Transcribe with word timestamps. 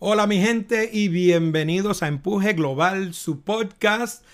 Hola 0.00 0.28
mi 0.28 0.40
gente 0.40 0.88
y 0.92 1.08
bienvenidos 1.08 2.04
a 2.04 2.06
Empuje 2.06 2.52
Global, 2.52 3.14
su 3.14 3.40
podcast 3.40 4.24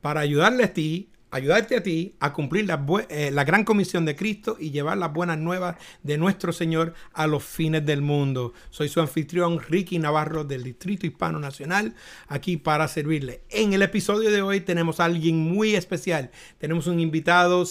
para 0.00 0.18
ayudarle 0.18 0.64
a 0.64 0.74
ti, 0.74 1.10
ayudarte 1.30 1.76
a 1.76 1.82
ti 1.84 2.16
a 2.18 2.32
cumplir 2.32 2.66
la, 2.66 2.84
eh, 3.08 3.30
la, 3.30 3.44
gran 3.44 3.62
comisión 3.62 4.04
de 4.04 4.16
Cristo 4.16 4.56
y 4.58 4.72
llevar 4.72 4.98
las 4.98 5.12
buenas 5.12 5.38
nuevas 5.38 5.76
de 6.02 6.18
nuestro 6.18 6.52
Señor 6.52 6.94
a 7.12 7.28
los 7.28 7.44
fines 7.44 7.86
del 7.86 8.02
mundo. 8.02 8.52
Soy 8.70 8.88
su 8.88 9.00
anfitrión 9.00 9.60
Ricky 9.60 10.00
Navarro 10.00 10.42
del 10.42 10.64
Distrito 10.64 11.06
Hispano 11.06 11.38
Nacional, 11.38 11.94
aquí 12.26 12.56
para 12.56 12.88
servirle. 12.88 13.42
En 13.48 13.74
el 13.74 13.82
episodio 13.82 14.28
de 14.28 14.42
hoy 14.42 14.60
tenemos 14.60 14.98
a 14.98 15.04
alguien 15.04 15.38
muy 15.38 15.76
especial. 15.76 16.32
Tenemos 16.58 16.88
un 16.88 16.98
invitado 16.98 17.64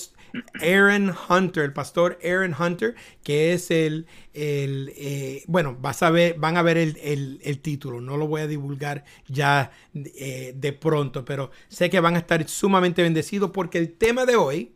Aaron 0.61 1.13
Hunter, 1.29 1.63
el 1.63 1.73
pastor 1.73 2.20
Aaron 2.23 2.55
Hunter, 2.57 2.95
que 3.23 3.53
es 3.53 3.72
el, 3.72 4.08
el 4.34 4.94
eh, 4.95 5.44
bueno, 5.48 5.77
vas 5.80 6.03
a 6.03 6.09
ver, 6.09 6.35
van 6.38 6.58
a 6.58 6.62
ver 6.62 6.77
el, 6.77 7.59
título, 7.62 8.02
no 8.02 8.17
lo 8.17 8.27
voy 8.27 8.41
a 8.41 8.48
divulgar 8.48 9.03
ya 9.27 9.72
eh, 9.94 10.53
de 10.55 10.73
pronto, 10.73 11.25
pero 11.25 11.52
sé 11.67 11.89
que 11.89 11.99
van 11.99 12.16
a 12.16 12.20
estar 12.20 12.48
sumamente 12.48 13.02
bendecidos 13.02 13.52
porque 13.52 13.77
el 13.77 13.94
tema 13.94 14.25
de 14.25 14.36
hoy 14.36 14.73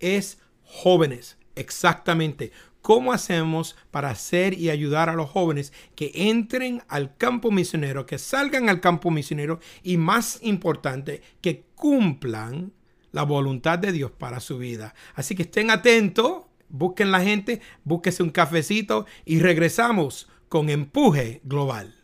es 0.00 0.38
jóvenes, 0.64 1.38
exactamente. 1.54 2.52
¿Cómo 2.80 3.12
hacemos 3.12 3.76
para 3.92 4.10
hacer 4.10 4.54
y 4.54 4.68
ayudar 4.68 5.08
a 5.08 5.14
los 5.14 5.30
jóvenes 5.30 5.72
que 5.94 6.10
entren 6.14 6.82
al 6.88 7.16
campo 7.16 7.52
misionero, 7.52 8.06
que 8.06 8.18
salgan 8.18 8.68
al 8.68 8.80
campo 8.80 9.12
misionero 9.12 9.60
y 9.84 9.98
más 9.98 10.40
importante, 10.42 11.22
que 11.40 11.64
cumplan 11.76 12.72
la 13.12 13.22
voluntad 13.22 13.78
de 13.78 13.92
Dios 13.92 14.10
para 14.10 14.40
su 14.40 14.58
vida. 14.58 14.94
Así 15.14 15.34
que 15.34 15.42
estén 15.42 15.70
atentos, 15.70 16.42
busquen 16.68 17.10
la 17.10 17.20
gente, 17.20 17.60
búsquese 17.84 18.22
un 18.22 18.30
cafecito 18.30 19.06
y 19.24 19.38
regresamos 19.38 20.28
con 20.48 20.68
Empuje 20.68 21.40
Global. 21.44 22.01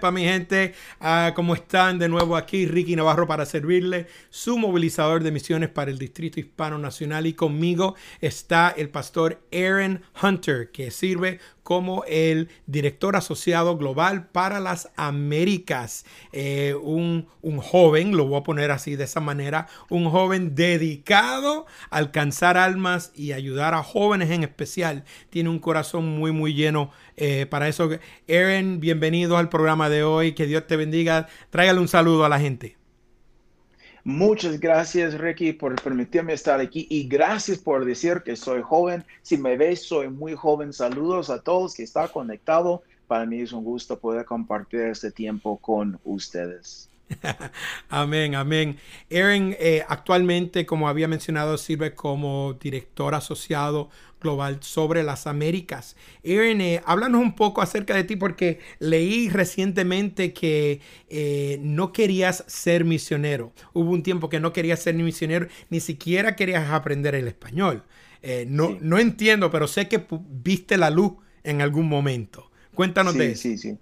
Para 0.00 0.12
mi 0.12 0.24
gente, 0.24 0.74
uh, 1.00 1.34
¿cómo 1.34 1.54
están? 1.54 1.98
De 1.98 2.08
nuevo 2.08 2.36
aquí, 2.36 2.66
Ricky 2.66 2.96
Navarro 2.96 3.26
para 3.26 3.44
servirle, 3.44 4.06
su 4.30 4.56
movilizador 4.56 5.22
de 5.22 5.30
misiones 5.30 5.68
para 5.68 5.90
el 5.90 5.98
Distrito 5.98 6.40
Hispano 6.40 6.78
Nacional. 6.78 7.26
Y 7.26 7.34
conmigo 7.34 7.94
está 8.20 8.70
el 8.70 8.88
pastor 8.88 9.42
Aaron 9.52 10.02
Hunter, 10.22 10.70
que 10.70 10.90
sirve 10.90 11.38
como 11.62 12.02
el 12.08 12.48
director 12.66 13.14
asociado 13.14 13.76
global 13.76 14.28
para 14.28 14.58
las 14.58 14.90
Américas. 14.96 16.04
Eh, 16.32 16.74
un, 16.82 17.28
un, 17.42 17.58
joven, 17.58 18.16
lo 18.16 18.26
voy 18.26 18.40
a 18.40 18.42
poner 18.42 18.70
así 18.72 18.96
de 18.96 19.04
esa 19.04 19.20
manera, 19.20 19.68
un 19.88 20.10
joven 20.10 20.56
dedicado 20.56 21.66
a 21.90 21.98
alcanzar 21.98 22.56
almas 22.56 23.12
y 23.14 23.32
ayudar 23.32 23.74
a 23.74 23.84
jóvenes 23.84 24.30
en 24.30 24.42
especial. 24.42 25.04
Tiene 25.28 25.50
un 25.50 25.60
corazón 25.60 26.08
muy, 26.08 26.32
muy 26.32 26.54
lleno 26.54 26.90
eh, 27.20 27.46
para 27.46 27.68
eso. 27.68 27.90
Aaron, 28.28 28.80
bienvenido 28.80 29.36
al 29.36 29.48
programa 29.48 29.88
de 29.88 30.02
hoy. 30.02 30.32
Que 30.32 30.46
Dios 30.46 30.66
te 30.66 30.76
bendiga. 30.76 31.28
Tráigale 31.50 31.78
un 31.78 31.88
saludo 31.88 32.24
a 32.24 32.28
la 32.28 32.40
gente. 32.40 32.76
Muchas 34.02 34.58
gracias, 34.58 35.18
Ricky, 35.18 35.52
por 35.52 35.80
permitirme 35.82 36.32
estar 36.32 36.58
aquí 36.58 36.86
y 36.88 37.06
gracias 37.06 37.58
por 37.58 37.84
decir 37.84 38.22
que 38.24 38.34
soy 38.34 38.62
joven. 38.62 39.04
Si 39.20 39.36
me 39.36 39.58
ves, 39.58 39.82
soy 39.86 40.08
muy 40.08 40.34
joven. 40.34 40.72
Saludos 40.72 41.28
a 41.28 41.42
todos 41.42 41.74
que 41.74 41.82
están 41.82 42.08
conectados. 42.08 42.80
Para 43.06 43.26
mí 43.26 43.40
es 43.40 43.52
un 43.52 43.64
gusto 43.64 43.98
poder 43.98 44.24
compartir 44.24 44.80
este 44.80 45.10
tiempo 45.10 45.58
con 45.58 46.00
ustedes. 46.04 46.88
amén, 47.90 48.34
amén. 48.34 48.78
Aaron, 49.10 49.54
eh, 49.58 49.84
actualmente, 49.88 50.64
como 50.64 50.88
había 50.88 51.08
mencionado, 51.08 51.58
sirve 51.58 51.94
como 51.94 52.54
director 52.54 53.14
asociado 53.14 53.90
global 54.20 54.58
sobre 54.60 55.02
las 55.02 55.26
Américas. 55.26 55.96
Aaron, 56.24 56.60
eh, 56.60 56.82
háblanos 56.84 57.20
un 57.20 57.34
poco 57.34 57.62
acerca 57.62 57.94
de 57.94 58.04
ti 58.04 58.16
porque 58.16 58.60
leí 58.78 59.28
recientemente 59.28 60.32
que 60.32 60.80
eh, 61.08 61.58
no 61.62 61.92
querías 61.92 62.44
ser 62.46 62.84
misionero. 62.84 63.52
Hubo 63.72 63.90
un 63.90 64.02
tiempo 64.02 64.28
que 64.28 64.40
no 64.40 64.52
querías 64.52 64.80
ser 64.80 64.94
ni 64.94 65.02
misionero, 65.02 65.48
ni 65.70 65.80
siquiera 65.80 66.36
querías 66.36 66.70
aprender 66.70 67.14
el 67.14 67.28
español. 67.28 67.82
Eh, 68.22 68.46
no, 68.48 68.76
no 68.80 68.98
entiendo, 68.98 69.50
pero 69.50 69.66
sé 69.66 69.88
que 69.88 70.04
viste 70.28 70.76
la 70.76 70.90
luz 70.90 71.12
en 71.42 71.62
algún 71.62 71.88
momento. 71.88 72.50
Cuéntanos 72.74 73.14
de 73.14 73.32
eso. 73.32 73.42
Sí, 73.42 73.58
sí 73.58 73.78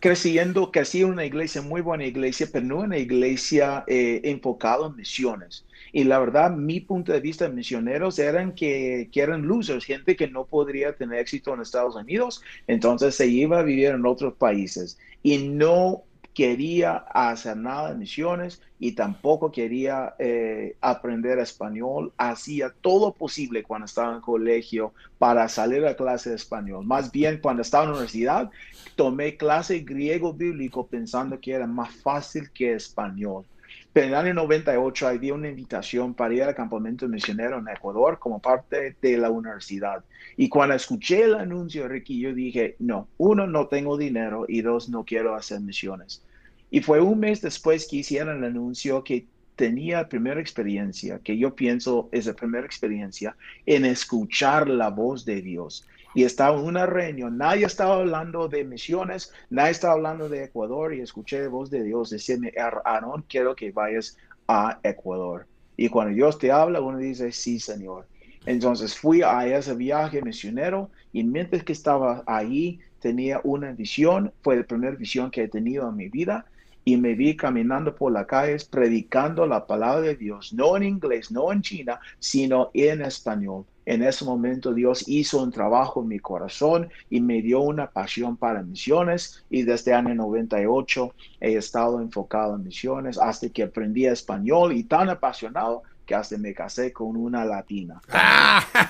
creciendo, 0.00 0.70
crecí 0.70 1.02
en 1.02 1.10
una 1.10 1.24
iglesia, 1.24 1.62
muy 1.62 1.80
buena 1.80 2.04
iglesia, 2.04 2.48
pero 2.52 2.64
no 2.64 2.78
una 2.78 2.98
iglesia 2.98 3.84
eh, 3.86 4.20
enfocada 4.24 4.86
en 4.86 4.96
misiones. 4.96 5.64
Y 5.92 6.04
la 6.04 6.18
verdad, 6.18 6.50
mi 6.50 6.80
punto 6.80 7.12
de 7.12 7.20
vista 7.20 7.48
de 7.48 7.54
misioneros 7.54 8.18
eran 8.18 8.52
que, 8.54 9.08
que, 9.12 9.20
eran 9.20 9.46
losers, 9.46 9.84
gente 9.84 10.16
que 10.16 10.28
no 10.28 10.44
podría 10.44 10.94
tener 10.94 11.20
éxito 11.20 11.54
en 11.54 11.60
Estados 11.60 11.96
Unidos, 11.96 12.42
entonces 12.66 13.14
se 13.14 13.26
iba 13.26 13.58
a 13.58 13.62
vivir 13.62 13.88
en 13.88 14.06
otros 14.06 14.34
países. 14.34 14.98
Y 15.22 15.38
no 15.38 16.04
quería 16.38 16.98
hacer 16.98 17.56
nada 17.56 17.88
de 17.90 17.98
misiones 17.98 18.62
y 18.78 18.92
tampoco 18.92 19.50
quería 19.50 20.14
eh, 20.20 20.76
aprender 20.80 21.40
español. 21.40 22.12
Hacía 22.16 22.72
todo 22.80 23.12
posible 23.12 23.64
cuando 23.64 23.86
estaba 23.86 24.14
en 24.14 24.20
colegio 24.20 24.92
para 25.18 25.48
salir 25.48 25.84
a 25.84 25.96
clase 25.96 26.30
de 26.30 26.36
español. 26.36 26.86
Más 26.86 27.10
bien 27.10 27.40
cuando 27.42 27.62
estaba 27.62 27.82
en 27.82 27.90
la 27.90 27.96
universidad, 27.96 28.50
tomé 28.94 29.36
clase 29.36 29.80
griego 29.80 30.32
bíblico 30.32 30.86
pensando 30.86 31.40
que 31.40 31.54
era 31.54 31.66
más 31.66 31.92
fácil 31.96 32.52
que 32.52 32.74
español. 32.74 33.44
Pero 33.92 34.06
en 34.06 34.12
el 34.12 34.18
año 34.18 34.34
98 34.34 35.08
había 35.08 35.34
una 35.34 35.48
invitación 35.48 36.14
para 36.14 36.34
ir 36.34 36.42
al 36.42 36.54
campamento 36.54 37.08
misionero 37.08 37.58
en 37.58 37.68
Ecuador 37.68 38.18
como 38.18 38.40
parte 38.40 38.96
de 39.00 39.18
la 39.18 39.30
universidad. 39.30 40.04
Y 40.36 40.48
cuando 40.48 40.74
escuché 40.74 41.24
el 41.24 41.34
anuncio, 41.34 41.88
Ricky, 41.88 42.20
yo 42.20 42.32
dije, 42.34 42.76
no, 42.78 43.08
uno, 43.18 43.46
no 43.46 43.66
tengo 43.66 43.96
dinero 43.96 44.44
y 44.48 44.62
dos, 44.62 44.88
no 44.88 45.04
quiero 45.04 45.34
hacer 45.34 45.60
misiones. 45.60 46.22
Y 46.70 46.80
fue 46.80 47.00
un 47.00 47.18
mes 47.18 47.40
después 47.40 47.88
que 47.88 47.96
hicieron 47.96 48.38
el 48.38 48.44
anuncio 48.44 49.02
que 49.02 49.26
tenía 49.56 50.08
primera 50.08 50.40
experiencia, 50.40 51.18
que 51.18 51.36
yo 51.36 51.54
pienso 51.56 52.08
es 52.12 52.26
la 52.26 52.34
primera 52.34 52.64
experiencia 52.64 53.36
en 53.66 53.84
escuchar 53.84 54.68
la 54.68 54.88
voz 54.90 55.24
de 55.24 55.42
Dios. 55.42 55.84
Y 56.18 56.24
estaba 56.24 56.58
en 56.58 56.64
una 56.64 56.84
reunión, 56.84 57.38
nadie 57.38 57.64
estaba 57.64 57.94
hablando 57.94 58.48
de 58.48 58.64
misiones, 58.64 59.32
nadie 59.50 59.70
estaba 59.70 59.94
hablando 59.94 60.28
de 60.28 60.42
Ecuador 60.42 60.92
y 60.92 61.00
escuché 61.00 61.40
la 61.40 61.48
voz 61.48 61.70
de 61.70 61.84
Dios 61.84 62.10
decirme, 62.10 62.52
Aaron, 62.58 63.24
quiero 63.28 63.54
que 63.54 63.70
vayas 63.70 64.16
a 64.48 64.80
Ecuador. 64.82 65.46
Y 65.76 65.88
cuando 65.88 66.12
Dios 66.12 66.36
te 66.36 66.50
habla, 66.50 66.80
uno 66.80 66.98
dice, 66.98 67.30
sí, 67.30 67.60
Señor. 67.60 68.08
Entonces 68.46 68.98
fui 68.98 69.22
a 69.22 69.46
ese 69.46 69.76
viaje 69.76 70.20
misionero 70.20 70.90
y 71.12 71.22
mientras 71.22 71.62
que 71.62 71.72
estaba 71.72 72.24
ahí 72.26 72.80
tenía 72.98 73.40
una 73.44 73.70
visión, 73.70 74.32
fue 74.42 74.56
la 74.56 74.64
primera 74.64 74.96
visión 74.96 75.30
que 75.30 75.44
he 75.44 75.48
tenido 75.48 75.88
en 75.88 75.94
mi 75.94 76.08
vida 76.08 76.46
y 76.88 76.96
me 76.96 77.14
vi 77.14 77.36
caminando 77.36 77.94
por 77.94 78.10
las 78.10 78.24
calles 78.24 78.64
predicando 78.64 79.46
la 79.46 79.66
palabra 79.66 80.00
de 80.00 80.16
Dios, 80.16 80.54
no 80.54 80.74
en 80.74 80.84
inglés, 80.84 81.30
no 81.30 81.52
en 81.52 81.60
china, 81.60 82.00
sino 82.18 82.70
en 82.72 83.02
español. 83.02 83.66
En 83.84 84.02
ese 84.02 84.24
momento 84.24 84.72
Dios 84.72 85.06
hizo 85.06 85.42
un 85.42 85.52
trabajo 85.52 86.00
en 86.00 86.08
mi 86.08 86.18
corazón 86.18 86.88
y 87.10 87.20
me 87.20 87.42
dio 87.42 87.60
una 87.60 87.90
pasión 87.90 88.38
para 88.38 88.62
misiones 88.62 89.44
y 89.50 89.64
desde 89.64 89.90
el 89.90 89.98
año 89.98 90.14
98 90.14 91.12
he 91.40 91.56
estado 91.56 92.00
enfocado 92.00 92.56
en 92.56 92.64
misiones 92.64 93.18
hasta 93.18 93.50
que 93.50 93.64
aprendí 93.64 94.06
español 94.06 94.72
y 94.72 94.84
tan 94.84 95.10
apasionado 95.10 95.82
que 96.06 96.14
hasta 96.14 96.38
me 96.38 96.54
casé 96.54 96.90
con 96.90 97.16
una 97.16 97.44
latina. 97.44 98.00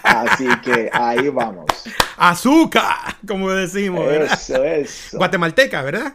Así 0.04 0.46
que 0.62 0.88
ahí 0.92 1.28
vamos. 1.30 1.66
Azúcar, 2.16 3.16
como 3.26 3.50
decimos. 3.50 4.06
Eso, 4.08 4.62
es. 4.62 5.10
Guatemalteca, 5.14 5.82
¿verdad? 5.82 6.14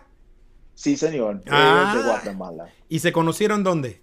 Sí, 0.75 0.98
señor, 0.98 1.44
de 1.44 1.52
ah. 1.52 2.02
Guatemala. 2.06 2.68
¿Y 2.90 3.00
se 3.00 3.12
conocieron 3.12 3.64
dónde? 3.64 4.02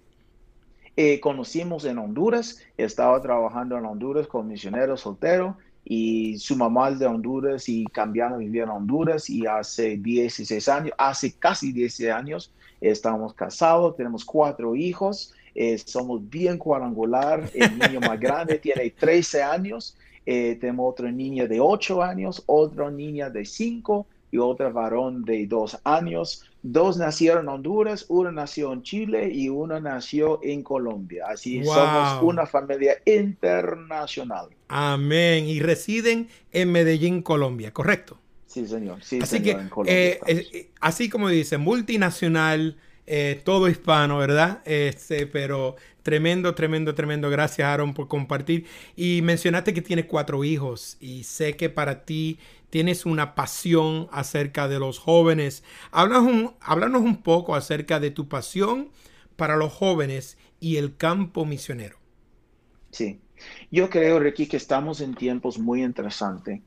Eh, 0.96 1.20
conocimos 1.20 1.84
en 1.84 1.98
Honduras, 1.98 2.58
estaba 2.76 3.20
trabajando 3.22 3.78
en 3.78 3.84
Honduras 3.84 4.26
con 4.26 4.48
misioneros 4.48 5.00
solteros 5.00 5.56
y 5.84 6.36
su 6.38 6.56
mamá 6.56 6.90
es 6.90 6.98
de 6.98 7.06
Honduras 7.06 7.68
y 7.68 7.84
cambiaron 7.86 8.34
a 8.34 8.36
vivir 8.36 8.62
en 8.62 8.68
Honduras 8.68 9.30
y 9.30 9.46
hace 9.46 9.96
16 9.96 10.68
años, 10.68 10.92
hace 10.98 11.32
casi 11.32 11.72
16 11.72 12.10
años 12.10 12.52
estamos 12.80 13.34
casados, 13.34 13.96
tenemos 13.96 14.24
cuatro 14.24 14.76
hijos, 14.76 15.32
eh, 15.54 15.78
somos 15.78 16.28
bien 16.28 16.58
cuadrangular, 16.58 17.50
el 17.54 17.78
niño 17.78 18.00
más 18.00 18.20
grande 18.20 18.58
tiene 18.58 18.90
13 18.90 19.42
años, 19.42 19.96
eh, 20.26 20.58
tenemos 20.60 20.92
otra 20.92 21.10
niña 21.10 21.46
de 21.46 21.60
8 21.60 22.02
años, 22.02 22.42
otra 22.46 22.90
niña 22.90 23.30
de 23.30 23.44
5 23.44 24.06
y 24.30 24.38
otra 24.38 24.70
varón 24.70 25.24
de 25.24 25.46
dos 25.46 25.78
años. 25.84 26.44
Dos 26.62 26.98
nacieron 26.98 27.44
en 27.44 27.48
Honduras, 27.48 28.04
uno 28.08 28.30
nació 28.30 28.72
en 28.72 28.82
Chile 28.82 29.30
y 29.32 29.48
uno 29.48 29.80
nació 29.80 30.40
en 30.42 30.62
Colombia. 30.62 31.26
Así 31.28 31.64
somos 31.64 32.22
una 32.22 32.46
familia 32.46 32.96
internacional. 33.06 34.48
Amén. 34.68 35.46
Y 35.46 35.60
residen 35.60 36.28
en 36.52 36.70
Medellín, 36.72 37.22
Colombia, 37.22 37.72
¿correcto? 37.72 38.18
Sí, 38.46 38.66
señor. 38.66 39.02
Sí, 39.02 39.20
así 39.22 39.42
que, 39.42 39.56
eh, 39.86 40.18
eh, 40.26 40.70
así 40.80 41.08
como 41.08 41.28
dice, 41.28 41.56
multinacional, 41.56 42.76
eh, 43.06 43.40
todo 43.44 43.68
hispano, 43.68 44.18
¿verdad? 44.18 44.60
Este, 44.64 45.26
pero 45.26 45.76
tremendo, 46.02 46.54
tremendo, 46.54 46.94
tremendo. 46.94 47.30
Gracias, 47.30 47.66
Aaron, 47.66 47.94
por 47.94 48.08
compartir. 48.08 48.66
Y 48.96 49.22
mencionaste 49.22 49.74
que 49.74 49.82
tienes 49.82 50.06
cuatro 50.06 50.44
hijos 50.44 50.96
y 51.00 51.24
sé 51.24 51.56
que 51.56 51.70
para 51.70 52.04
ti 52.04 52.38
tienes 52.70 53.04
una 53.04 53.34
pasión 53.34 54.08
acerca 54.12 54.68
de 54.68 54.78
los 54.78 54.98
jóvenes. 54.98 55.64
Háblanos 55.90 56.24
un, 56.24 56.54
háblanos 56.60 57.02
un 57.02 57.22
poco 57.22 57.54
acerca 57.54 58.00
de 58.00 58.10
tu 58.10 58.28
pasión 58.28 58.90
para 59.36 59.56
los 59.56 59.72
jóvenes 59.72 60.38
y 60.60 60.76
el 60.76 60.96
campo 60.96 61.44
misionero. 61.44 61.98
Sí, 62.90 63.20
yo 63.70 63.88
creo, 63.88 64.18
Ricky, 64.18 64.46
que 64.46 64.56
estamos 64.56 65.00
en 65.00 65.14
tiempos 65.14 65.58
muy 65.58 65.82
interesantes. 65.82 66.60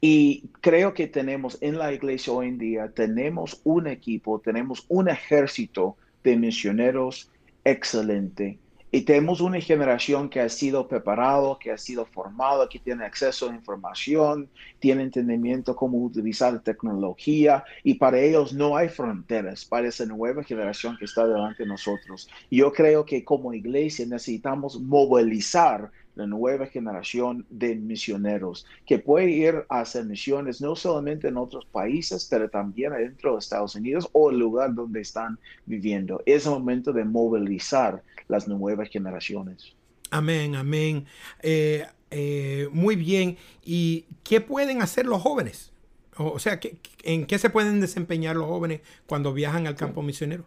Y 0.00 0.48
creo 0.60 0.94
que 0.94 1.06
tenemos 1.06 1.58
en 1.60 1.78
la 1.78 1.92
iglesia 1.92 2.32
hoy 2.32 2.48
en 2.48 2.58
día, 2.58 2.90
tenemos 2.90 3.60
un 3.64 3.86
equipo, 3.86 4.40
tenemos 4.40 4.84
un 4.88 5.08
ejército 5.08 5.96
de 6.24 6.36
misioneros 6.36 7.30
excelente 7.64 8.58
y 8.94 9.00
tenemos 9.00 9.40
una 9.40 9.58
generación 9.58 10.28
que 10.28 10.38
ha 10.38 10.50
sido 10.50 10.86
preparado, 10.86 11.58
que 11.58 11.72
ha 11.72 11.78
sido 11.78 12.04
formado, 12.04 12.68
que 12.68 12.78
tiene 12.78 13.06
acceso 13.06 13.48
a 13.48 13.54
información, 13.54 14.50
tiene 14.78 15.02
entendimiento 15.02 15.74
cómo 15.74 15.96
utilizar 15.96 16.62
tecnología 16.62 17.64
y 17.82 17.94
para 17.94 18.18
ellos 18.18 18.52
no 18.52 18.76
hay 18.76 18.90
fronteras 18.90 19.64
para 19.64 19.88
esa 19.88 20.04
nueva 20.04 20.44
generación 20.44 20.98
que 20.98 21.06
está 21.06 21.26
delante 21.26 21.62
de 21.62 21.70
nosotros. 21.70 22.28
Yo 22.50 22.70
creo 22.70 23.06
que 23.06 23.24
como 23.24 23.54
iglesia 23.54 24.04
necesitamos 24.04 24.78
movilizar 24.78 25.90
la 26.14 26.26
nueva 26.26 26.66
generación 26.66 27.46
de 27.48 27.74
misioneros 27.74 28.66
que 28.86 28.98
puede 28.98 29.30
ir 29.30 29.64
a 29.68 29.80
hacer 29.80 30.04
misiones 30.04 30.60
no 30.60 30.76
solamente 30.76 31.28
en 31.28 31.36
otros 31.36 31.64
países, 31.66 32.26
pero 32.30 32.50
también 32.50 32.92
dentro 32.92 33.32
de 33.32 33.38
Estados 33.38 33.74
Unidos 33.74 34.08
o 34.12 34.30
el 34.30 34.38
lugar 34.38 34.74
donde 34.74 35.00
están 35.00 35.38
viviendo. 35.66 36.22
Es 36.26 36.46
el 36.46 36.52
momento 36.52 36.92
de 36.92 37.04
movilizar 37.04 38.02
las 38.28 38.46
nuevas 38.48 38.88
generaciones. 38.90 39.74
Amén, 40.10 40.54
amén. 40.54 41.06
Eh, 41.42 41.86
eh, 42.10 42.68
muy 42.70 42.96
bien. 42.96 43.38
¿Y 43.64 44.04
qué 44.22 44.40
pueden 44.40 44.82
hacer 44.82 45.06
los 45.06 45.22
jóvenes? 45.22 45.72
O 46.18 46.38
sea, 46.38 46.60
¿en 47.04 47.26
qué 47.26 47.38
se 47.38 47.48
pueden 47.48 47.80
desempeñar 47.80 48.36
los 48.36 48.46
jóvenes 48.46 48.82
cuando 49.06 49.32
viajan 49.32 49.66
al 49.66 49.76
campo 49.76 50.02
misionero? 50.02 50.44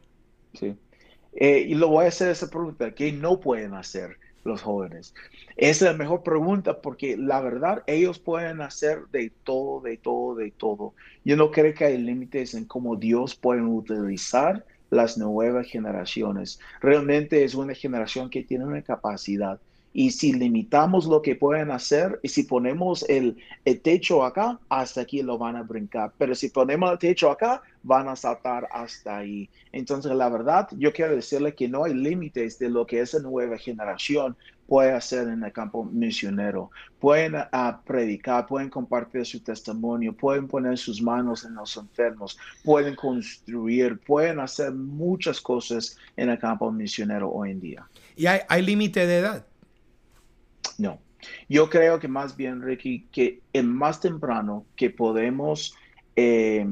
Sí. 0.53 0.75
Eh, 1.33 1.65
y 1.67 1.73
lo 1.73 1.89
voy 1.89 2.05
a 2.05 2.09
hacer 2.09 2.29
esa 2.29 2.49
pregunta. 2.49 2.93
¿Qué 2.93 3.11
no 3.11 3.39
pueden 3.39 3.73
hacer? 3.73 4.17
Los 4.45 4.61
jóvenes? 4.61 5.13
Esa 5.57 5.85
es 5.85 5.91
la 5.91 5.97
mejor 5.97 6.23
pregunta 6.23 6.81
porque 6.81 7.17
la 7.17 7.41
verdad 7.41 7.83
ellos 7.87 8.19
pueden 8.19 8.61
hacer 8.61 9.07
de 9.11 9.31
todo, 9.43 9.81
de 9.81 9.97
todo, 9.97 10.35
de 10.35 10.51
todo. 10.51 10.93
Yo 11.25 11.35
no 11.35 11.51
creo 11.51 11.73
que 11.73 11.85
hay 11.85 11.97
límites 11.97 12.53
en 12.53 12.65
cómo 12.65 12.95
Dios 12.95 13.35
puede 13.35 13.61
utilizar 13.61 14.65
las 14.89 15.17
nuevas 15.17 15.67
generaciones. 15.67 16.59
Realmente 16.79 17.43
es 17.43 17.55
una 17.55 17.73
generación 17.73 18.29
que 18.29 18.43
tiene 18.43 18.65
una 18.65 18.81
capacidad. 18.81 19.59
Y 19.97 20.11
si 20.11 20.33
limitamos 20.33 21.05
lo 21.05 21.21
que 21.21 21.37
pueden 21.37 21.71
hacer 21.71 22.19
y 22.21 22.27
si 22.27 22.43
ponemos 22.43 23.07
el, 23.07 23.37
el, 23.63 23.79
techo 23.79 24.25
acá, 24.25 24.59
hasta 24.67 24.99
aquí 24.99 25.23
lo 25.23 25.37
van 25.37 25.55
a 25.55 25.63
brincar. 25.63 26.11
Pero 26.17 26.35
si 26.35 26.49
ponemos 26.49 26.91
el 26.91 26.99
techo 26.99 27.31
acá, 27.31 27.61
van 27.81 28.09
a 28.09 28.17
saltar 28.17 28.67
hasta 28.73 29.19
ahí. 29.19 29.49
Entonces, 29.71 30.11
la 30.11 30.27
verdad, 30.27 30.67
yo 30.77 30.91
quiero 30.91 31.15
decirle 31.15 31.55
que 31.55 31.69
no 31.69 31.85
hay 31.85 31.93
límites 31.93 32.59
de 32.59 32.69
lo 32.69 32.85
que 32.85 32.99
esa 32.99 33.19
nueva 33.19 33.57
generación 33.57 34.35
puede 34.67 34.91
hacer 34.91 35.29
en 35.29 35.41
el 35.45 35.53
campo 35.53 35.85
misionero. 35.85 36.71
Pueden 36.99 37.35
uh, 37.35 37.83
predicar, 37.85 38.47
pueden 38.47 38.69
compartir 38.69 39.25
su 39.25 39.39
testimonio, 39.39 40.11
pueden 40.11 40.49
poner 40.49 40.77
sus 40.77 41.01
manos 41.01 41.45
en 41.45 41.55
los 41.55 41.77
enfermos, 41.77 42.37
pueden 42.65 42.95
construir, 42.95 43.97
pueden 43.99 44.41
hacer 44.41 44.73
muchas 44.73 45.39
cosas 45.39 45.95
en 46.17 46.31
el 46.31 46.37
campo 46.37 46.69
misionero 46.69 47.31
hoy 47.31 47.51
en 47.51 47.61
día. 47.61 47.87
¿Y 48.17 48.25
hay, 48.25 48.41
hay 48.49 48.61
límite 48.61 49.07
de 49.07 49.19
edad? 49.19 49.45
No. 50.77 50.99
Yo 51.49 51.69
creo 51.69 51.99
que 51.99 52.07
más 52.07 52.35
bien, 52.37 52.61
Ricky, 52.61 53.07
que 53.11 53.41
en 53.53 53.73
más 53.73 53.99
temprano 53.99 54.65
que 54.75 54.89
podemos... 54.89 55.75
Eh, 56.15 56.65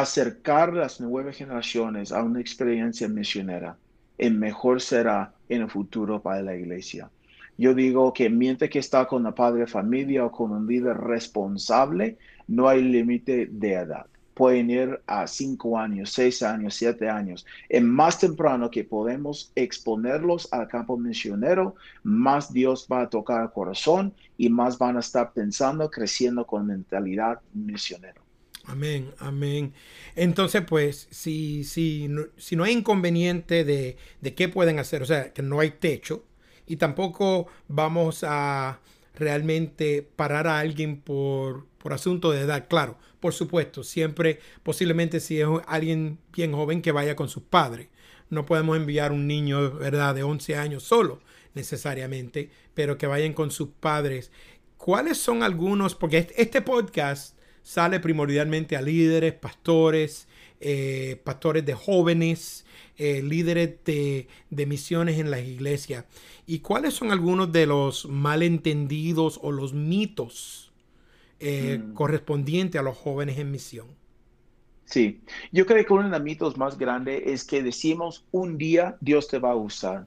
acercar 0.00 0.72
las 0.72 1.00
nuevas 1.00 1.36
generaciones 1.36 2.12
a 2.12 2.22
una 2.22 2.40
experiencia 2.40 3.08
misionera, 3.08 3.76
el 4.16 4.34
mejor 4.34 4.80
será 4.80 5.34
en 5.48 5.62
el 5.62 5.70
futuro 5.70 6.22
para 6.22 6.42
la 6.42 6.56
iglesia. 6.56 7.10
Yo 7.58 7.74
digo 7.74 8.12
que 8.12 8.30
mientras 8.30 8.70
que 8.70 8.78
está 8.78 9.06
con 9.06 9.22
la 9.22 9.34
padre 9.34 9.66
familia 9.66 10.24
o 10.24 10.32
con 10.32 10.52
un 10.52 10.66
líder 10.66 10.96
responsable, 10.96 12.16
no 12.48 12.68
hay 12.68 12.82
límite 12.82 13.48
de 13.50 13.72
edad. 13.74 14.06
Pueden 14.34 14.70
ir 14.70 15.00
a 15.06 15.26
cinco 15.26 15.78
años, 15.78 16.10
seis 16.12 16.42
años, 16.42 16.74
siete 16.74 17.08
años. 17.08 17.46
En 17.68 17.88
más 17.88 18.18
temprano 18.18 18.70
que 18.70 18.84
podemos 18.84 19.52
exponerlos 19.54 20.52
al 20.52 20.68
campo 20.68 20.96
misionero, 20.96 21.74
más 22.02 22.52
Dios 22.52 22.86
va 22.90 23.02
a 23.02 23.10
tocar 23.10 23.42
el 23.42 23.50
corazón 23.50 24.14
y 24.38 24.48
más 24.48 24.78
van 24.78 24.96
a 24.96 25.00
estar 25.00 25.32
pensando, 25.32 25.90
creciendo 25.90 26.46
con 26.46 26.66
mentalidad 26.66 27.40
misionera. 27.52 28.20
Amén, 28.64 29.10
amén. 29.18 29.72
Entonces, 30.14 30.62
pues, 30.66 31.08
si, 31.10 31.64
si, 31.64 32.06
no, 32.08 32.22
si 32.36 32.54
no 32.54 32.64
hay 32.64 32.72
inconveniente 32.72 33.64
de, 33.64 33.96
de 34.20 34.34
qué 34.34 34.48
pueden 34.48 34.78
hacer, 34.78 35.02
o 35.02 35.06
sea, 35.06 35.32
que 35.32 35.42
no 35.42 35.60
hay 35.60 35.72
techo, 35.72 36.24
y 36.66 36.76
tampoco 36.76 37.48
vamos 37.68 38.24
a 38.26 38.78
realmente 39.14 40.08
parar 40.16 40.46
a 40.46 40.58
alguien 40.58 41.00
por, 41.00 41.66
por 41.78 41.92
asunto 41.92 42.30
de 42.30 42.40
edad. 42.40 42.66
Claro, 42.68 42.98
por 43.20 43.34
supuesto, 43.34 43.84
siempre, 43.84 44.40
posiblemente 44.62 45.20
si 45.20 45.40
es 45.40 45.46
alguien 45.66 46.18
bien 46.32 46.52
joven 46.52 46.82
que 46.82 46.92
vaya 46.92 47.16
con 47.16 47.28
sus 47.28 47.42
padres. 47.42 47.88
No 48.30 48.46
podemos 48.46 48.76
enviar 48.76 49.12
un 49.12 49.26
niño, 49.26 49.72
¿verdad?, 49.72 50.14
de 50.14 50.22
11 50.22 50.56
años 50.56 50.82
solo, 50.82 51.20
necesariamente, 51.54 52.50
pero 52.74 52.96
que 52.96 53.06
vayan 53.06 53.34
con 53.34 53.50
sus 53.50 53.68
padres. 53.68 54.30
¿Cuáles 54.78 55.18
son 55.18 55.42
algunos? 55.42 55.94
Porque 55.94 56.26
este 56.36 56.62
podcast 56.62 57.36
sale 57.62 58.00
primordialmente 58.00 58.76
a 58.76 58.82
líderes, 58.82 59.34
pastores, 59.34 60.26
eh, 60.64 61.20
pastores 61.24 61.66
de 61.66 61.74
jóvenes, 61.74 62.64
eh, 62.96 63.22
líderes 63.22 63.84
de, 63.84 64.28
misiones 64.66 65.18
en 65.18 65.30
las 65.30 65.40
iglesias. 65.40 66.04
¿Y 66.46 66.60
cuáles 66.60 66.94
son 66.94 67.10
algunos 67.10 67.50
de 67.50 67.66
los 67.66 68.06
malentendidos 68.08 69.40
o 69.42 69.50
los 69.50 69.72
mitos 69.72 70.72
eh, 71.40 71.80
mm. 71.82 71.94
correspondientes 71.94 72.80
a 72.80 72.84
los 72.84 72.96
jóvenes 72.96 73.38
en 73.38 73.50
misión? 73.50 73.88
Sí, 74.84 75.20
yo 75.50 75.66
creo 75.66 75.84
que 75.84 75.92
uno 75.92 76.04
de 76.04 76.10
los 76.10 76.22
mitos 76.22 76.56
más 76.56 76.78
grandes 76.78 77.22
es 77.26 77.44
que 77.44 77.62
decimos 77.62 78.24
un 78.30 78.58
día 78.58 78.96
Dios 79.00 79.26
te 79.26 79.38
va 79.38 79.52
a 79.52 79.56
usar, 79.56 80.06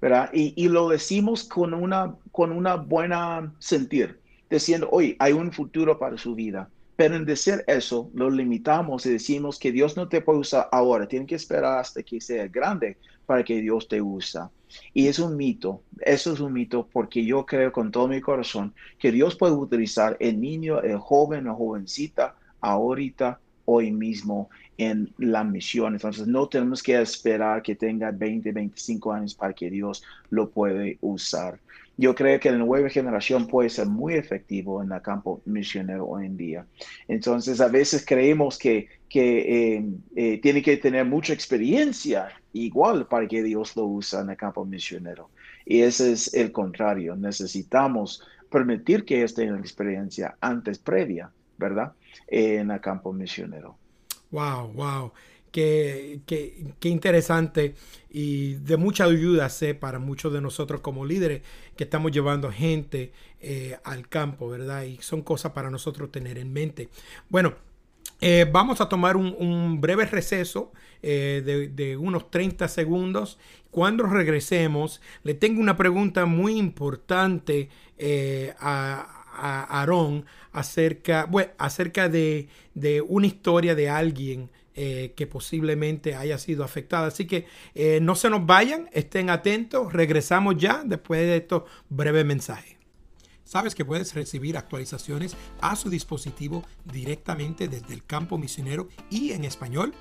¿verdad? 0.00 0.30
Y, 0.32 0.52
y 0.56 0.68
lo 0.68 0.88
decimos 0.88 1.44
con 1.44 1.74
una, 1.74 2.16
con 2.32 2.50
una 2.50 2.76
buena 2.76 3.54
sentir 3.58 4.18
diciendo, 4.50 4.88
hoy 4.90 5.16
hay 5.18 5.32
un 5.32 5.52
futuro 5.52 5.98
para 5.98 6.18
su 6.18 6.34
vida. 6.34 6.68
Pero 7.00 7.16
en 7.16 7.24
decir 7.24 7.64
eso, 7.66 8.10
lo 8.12 8.28
limitamos 8.28 9.06
y 9.06 9.12
decimos 9.12 9.58
que 9.58 9.72
Dios 9.72 9.96
no 9.96 10.06
te 10.06 10.20
puede 10.20 10.40
usar 10.40 10.68
ahora, 10.70 11.08
tiene 11.08 11.24
que 11.24 11.34
esperar 11.34 11.78
hasta 11.78 12.02
que 12.02 12.20
sea 12.20 12.46
grande 12.46 12.98
para 13.24 13.42
que 13.42 13.62
Dios 13.62 13.88
te 13.88 14.02
usa. 14.02 14.50
Y 14.92 15.06
es 15.06 15.18
un 15.18 15.34
mito, 15.34 15.82
eso 16.02 16.34
es 16.34 16.40
un 16.40 16.52
mito 16.52 16.86
porque 16.92 17.24
yo 17.24 17.46
creo 17.46 17.72
con 17.72 17.90
todo 17.90 18.06
mi 18.06 18.20
corazón 18.20 18.74
que 18.98 19.10
Dios 19.10 19.34
puede 19.34 19.54
utilizar 19.54 20.14
el 20.20 20.38
niño, 20.38 20.82
el 20.82 20.98
joven 20.98 21.48
o 21.48 21.56
jovencita 21.56 22.34
ahorita, 22.60 23.40
hoy 23.64 23.92
mismo 23.92 24.50
en 24.76 25.10
la 25.16 25.42
misión. 25.42 25.94
Entonces 25.94 26.26
no 26.26 26.48
tenemos 26.48 26.82
que 26.82 27.00
esperar 27.00 27.62
que 27.62 27.76
tenga 27.76 28.10
20, 28.10 28.52
25 28.52 29.10
años 29.10 29.34
para 29.34 29.54
que 29.54 29.70
Dios 29.70 30.02
lo 30.28 30.50
puede 30.50 30.98
usar. 31.00 31.58
Yo 32.00 32.14
creo 32.14 32.40
que 32.40 32.50
la 32.50 32.56
nueva 32.56 32.88
generación 32.88 33.46
puede 33.46 33.68
ser 33.68 33.86
muy 33.86 34.14
efectivo 34.14 34.82
en 34.82 34.90
el 34.90 35.02
campo 35.02 35.42
misionero 35.44 36.06
hoy 36.06 36.24
en 36.24 36.36
día. 36.38 36.66
Entonces, 37.08 37.60
a 37.60 37.68
veces 37.68 38.06
creemos 38.06 38.56
que, 38.56 38.88
que 39.06 39.74
eh, 39.74 39.84
eh, 40.16 40.40
tiene 40.40 40.62
que 40.62 40.78
tener 40.78 41.04
mucha 41.04 41.34
experiencia 41.34 42.28
igual 42.54 43.06
para 43.06 43.28
que 43.28 43.42
Dios 43.42 43.76
lo 43.76 43.84
use 43.84 44.18
en 44.18 44.30
el 44.30 44.36
campo 44.38 44.64
misionero. 44.64 45.28
Y 45.66 45.82
ese 45.82 46.12
es 46.12 46.32
el 46.32 46.52
contrario. 46.52 47.16
Necesitamos 47.16 48.26
permitir 48.50 49.04
que 49.04 49.22
esté 49.22 49.42
en 49.42 49.58
experiencia 49.58 50.38
antes 50.40 50.78
previa, 50.78 51.30
¿verdad? 51.58 51.92
en 52.28 52.70
el 52.70 52.80
campo 52.80 53.12
misionero. 53.12 53.76
Wow, 54.30 54.72
wow. 54.72 55.12
Qué, 55.50 56.20
interesante 56.82 57.74
y 58.10 58.54
de 58.54 58.76
mucha 58.76 59.04
ayuda 59.04 59.48
sé 59.48 59.74
para 59.74 59.98
muchos 59.98 60.32
de 60.32 60.40
nosotros 60.40 60.80
como 60.80 61.04
líderes 61.04 61.42
que 61.76 61.84
estamos 61.84 62.12
llevando 62.12 62.50
gente 62.50 63.12
eh, 63.40 63.78
al 63.84 64.08
campo, 64.08 64.48
¿verdad? 64.48 64.82
Y 64.82 64.98
son 64.98 65.22
cosas 65.22 65.52
para 65.52 65.70
nosotros 65.70 66.10
tener 66.10 66.38
en 66.38 66.52
mente. 66.52 66.88
Bueno, 67.28 67.54
eh, 68.20 68.46
vamos 68.50 68.80
a 68.80 68.88
tomar 68.88 69.16
un, 69.16 69.80
breve 69.80 70.04
receso 70.06 70.72
eh, 71.02 71.70
de, 71.74 71.96
unos 71.96 72.30
30 72.30 72.68
segundos. 72.68 73.38
Cuando 73.70 74.04
regresemos, 74.04 75.00
le 75.22 75.34
tengo 75.34 75.60
una 75.60 75.76
pregunta 75.76 76.26
muy 76.26 76.56
importante 76.58 77.68
a, 78.58 79.16
Aarón 79.32 80.26
acerca, 80.52 81.24
bueno, 81.24 81.52
acerca 81.56 82.08
de, 82.08 82.48
de, 82.74 83.00
una 83.00 83.26
historia 83.26 83.74
de 83.74 83.88
alguien 83.88 84.50
eh, 84.82 85.12
que 85.14 85.26
posiblemente 85.26 86.14
haya 86.14 86.38
sido 86.38 86.64
afectada. 86.64 87.08
Así 87.08 87.26
que 87.26 87.44
eh, 87.74 87.98
no 88.00 88.14
se 88.14 88.30
nos 88.30 88.46
vayan, 88.46 88.88
estén 88.94 89.28
atentos, 89.28 89.92
regresamos 89.92 90.56
ya 90.56 90.82
después 90.86 91.20
de 91.20 91.36
estos 91.36 91.64
breves 91.90 92.24
mensajes. 92.24 92.78
Sabes 93.44 93.74
que 93.74 93.84
puedes 93.84 94.14
recibir 94.14 94.56
actualizaciones 94.56 95.36
a 95.60 95.76
su 95.76 95.90
dispositivo 95.90 96.64
directamente 96.90 97.68
desde 97.68 97.92
el 97.92 98.06
campo 98.06 98.38
misionero 98.38 98.88
y 99.10 99.32
en 99.32 99.44
español 99.44 99.92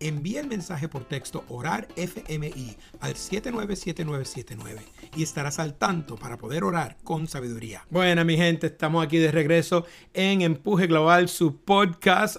envía 0.00 0.40
el 0.40 0.46
mensaje 0.46 0.88
por 0.88 1.04
texto 1.04 1.44
orar 1.48 1.88
FMI 1.96 2.76
al 3.00 3.16
797979 3.16 4.82
y 5.16 5.22
estarás 5.22 5.58
al 5.58 5.74
tanto 5.74 6.16
para 6.16 6.36
poder 6.36 6.64
orar 6.64 6.96
con 7.02 7.26
sabiduría. 7.26 7.84
Bueno, 7.90 8.24
mi 8.24 8.36
gente, 8.36 8.66
estamos 8.66 9.04
aquí 9.04 9.18
de 9.18 9.32
regreso 9.32 9.86
en 10.12 10.42
Empuje 10.42 10.86
Global, 10.86 11.28
su 11.28 11.56
podcast 11.60 12.36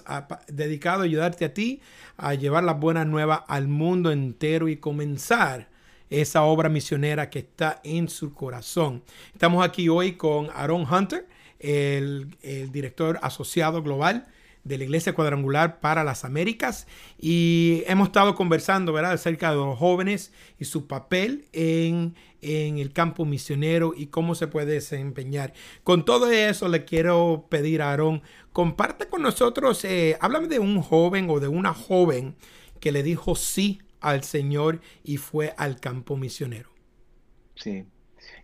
dedicado 0.48 1.02
a 1.02 1.04
ayudarte 1.04 1.44
a 1.44 1.54
ti 1.54 1.80
a 2.16 2.34
llevar 2.34 2.64
las 2.64 2.78
buenas 2.78 3.06
nuevas 3.06 3.42
al 3.48 3.68
mundo 3.68 4.10
entero 4.10 4.68
y 4.68 4.76
comenzar 4.76 5.68
esa 6.10 6.42
obra 6.44 6.68
misionera 6.68 7.30
que 7.30 7.40
está 7.40 7.80
en 7.84 8.08
su 8.08 8.32
corazón. 8.32 9.02
Estamos 9.32 9.64
aquí 9.64 9.88
hoy 9.88 10.12
con 10.12 10.48
Aaron 10.54 10.86
Hunter, 10.90 11.26
el, 11.58 12.36
el 12.42 12.72
director 12.72 13.18
asociado 13.22 13.82
global 13.82 14.26
de 14.68 14.78
la 14.78 14.84
Iglesia 14.84 15.14
Cuadrangular 15.14 15.80
para 15.80 16.04
las 16.04 16.24
Américas 16.24 16.86
y 17.18 17.82
hemos 17.86 18.08
estado 18.08 18.34
conversando 18.34 18.92
¿verdad? 18.92 19.12
acerca 19.12 19.50
de 19.50 19.56
los 19.56 19.78
jóvenes 19.78 20.32
y 20.58 20.66
su 20.66 20.86
papel 20.86 21.46
en, 21.52 22.14
el 22.40 22.92
campo 22.92 23.24
misionero 23.24 23.94
y 23.96 24.06
cómo 24.06 24.34
se 24.34 24.46
puede 24.46 24.74
desempeñar. 24.74 25.54
Con 25.82 26.04
todo 26.04 26.30
eso 26.30 26.68
le 26.68 26.84
quiero 26.84 27.46
pedir 27.48 27.82
a 27.82 27.90
Aarón, 27.90 28.22
comparte 28.52 29.08
con 29.08 29.22
nosotros, 29.22 29.84
eh, 29.84 30.16
háblame 30.20 30.46
de 30.46 30.60
un 30.60 30.80
joven 30.80 31.28
o 31.30 31.40
de 31.40 31.48
una 31.48 31.74
joven 31.74 32.36
que 32.78 32.92
le 32.92 33.02
dijo 33.02 33.34
sí 33.34 33.80
al 34.00 34.22
Señor 34.22 34.80
y 35.02 35.16
fue 35.16 35.54
al 35.56 35.80
campo 35.80 36.16
misionero. 36.16 36.70
Sí, 37.56 37.86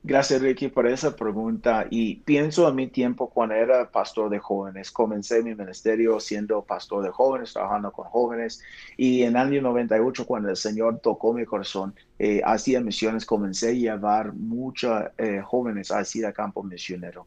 Gracias, 0.02 0.42
Ricky, 0.42 0.68
por 0.68 0.86
esa 0.86 1.16
pregunta. 1.16 1.86
Y 1.90 2.16
pienso 2.16 2.68
en 2.68 2.74
mi 2.74 2.88
tiempo 2.88 3.30
cuando 3.30 3.54
era 3.54 3.90
pastor 3.90 4.30
de 4.30 4.38
jóvenes. 4.38 4.90
Comencé 4.90 5.42
mi 5.42 5.54
ministerio 5.54 6.20
siendo 6.20 6.62
pastor 6.62 7.04
de 7.04 7.10
jóvenes, 7.10 7.52
trabajando 7.52 7.90
con 7.92 8.06
jóvenes. 8.06 8.62
Y 8.96 9.22
en 9.22 9.30
el 9.30 9.36
año 9.36 9.62
98, 9.62 10.26
cuando 10.26 10.50
el 10.50 10.56
Señor 10.56 11.00
tocó 11.00 11.32
mi 11.32 11.44
corazón, 11.44 11.94
eh, 12.18 12.42
hacía 12.44 12.80
misiones, 12.80 13.24
comencé 13.24 13.70
a 13.70 13.72
llevar 13.72 14.32
muchos 14.32 15.04
eh, 15.18 15.40
jóvenes 15.42 15.90
hacia 15.90 16.32
campo 16.32 16.62
misionero. 16.62 17.26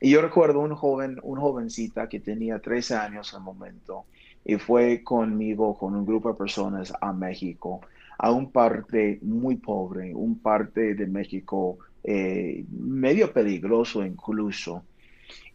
Y 0.00 0.10
yo 0.10 0.22
recuerdo 0.22 0.60
un 0.60 0.74
joven, 0.74 1.18
una 1.22 1.40
jovencita 1.40 2.08
que 2.08 2.20
tenía 2.20 2.60
13 2.60 2.94
años 2.94 3.34
al 3.34 3.40
momento 3.40 4.04
y 4.44 4.56
fue 4.56 5.02
conmigo, 5.02 5.76
con 5.76 5.94
un 5.94 6.06
grupo 6.06 6.30
de 6.30 6.34
personas 6.34 6.92
a 7.00 7.12
México, 7.12 7.80
a 8.18 8.30
un 8.30 8.50
parte 8.50 9.18
muy 9.22 9.56
pobre, 9.56 10.14
un 10.14 10.38
parte 10.38 10.94
de 10.94 11.06
México 11.06 11.78
eh, 12.04 12.64
medio 12.70 13.32
peligroso 13.32 14.04
incluso. 14.04 14.82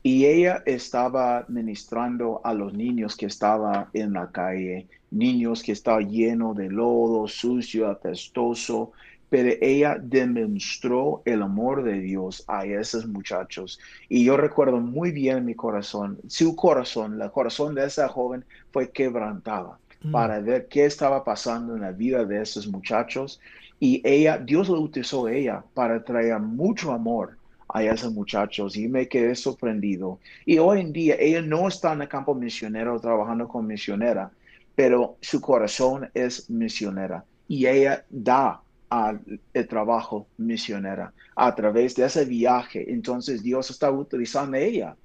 Y 0.02 0.26
ella 0.26 0.64
estaba 0.66 1.46
ministrando 1.48 2.42
a 2.44 2.54
los 2.54 2.74
niños 2.74 3.16
que 3.16 3.28
estaban 3.28 3.88
en 3.94 4.14
la 4.14 4.30
calle, 4.32 4.88
niños 5.12 5.64
que 5.64 5.72
estaban 5.72 6.10
llenos 6.10 6.58
de 6.58 6.70
lodo, 6.70 7.28
sucio, 7.28 7.90
apestoso, 7.90 8.92
pero 9.34 9.50
ella 9.62 9.98
demostró 10.00 11.24
el 11.26 11.42
amor 11.42 11.84
de 11.84 12.00
Dios 12.02 12.44
a 12.48 12.66
esos 12.66 13.08
muchachos. 13.08 13.80
Y 14.08 14.26
yo 14.26 14.38
recuerdo 14.38 14.80
muy 14.80 15.12
bien 15.12 15.44
mi 15.44 15.56
corazón, 15.56 16.20
su 16.28 16.56
corazón, 16.56 17.20
el 17.20 17.32
corazón 17.32 17.74
de 17.74 17.84
esa 17.84 18.08
joven 18.10 18.46
fue 18.72 18.92
quebrantado 18.92 19.80
mm. 20.04 20.12
para 20.12 20.40
ver 20.40 20.68
qué 20.68 20.86
estaba 20.86 21.24
pasando 21.24 21.76
en 21.76 21.82
la 21.82 21.92
vida 21.92 22.26
de 22.26 22.44
esos 22.44 22.68
muchachos. 22.68 23.40
Y 23.86 24.00
ella, 24.06 24.38
Dios 24.38 24.70
lo 24.70 24.80
utilizó 24.80 25.28
ella 25.28 25.62
para 25.74 26.02
traer 26.02 26.40
mucho 26.40 26.94
amor 26.94 27.38
a 27.68 27.84
esos 27.84 28.14
muchachos 28.14 28.78
y 28.78 28.88
me 28.88 29.10
quedé 29.10 29.36
sorprendido. 29.36 30.20
Y 30.46 30.58
hoy 30.58 30.80
en 30.80 30.94
día 30.94 31.18
ella 31.20 31.42
no 31.42 31.68
está 31.68 31.92
en 31.92 32.04
el 32.04 32.08
campo 32.08 32.34
misionero 32.34 32.98
trabajando 33.02 33.46
con 33.46 33.68
misionera, 33.68 34.32
pero 34.74 35.18
su 35.20 35.42
corazón 35.42 36.10
es 36.14 36.50
misionera 36.50 37.26
y 37.50 37.66
ella 37.66 38.06
da 38.10 38.62
al 38.90 39.20
el 39.54 39.68
trabajo 39.68 40.28
misionera 40.38 41.12
a 41.36 41.54
través 41.54 41.94
de 41.98 42.06
ese 42.06 42.24
viaje. 42.24 42.90
Entonces 42.90 43.44
Dios 43.44 43.70
está 43.70 43.92
utilizando 43.92 44.56
a 44.56 44.62
ella 44.62 44.96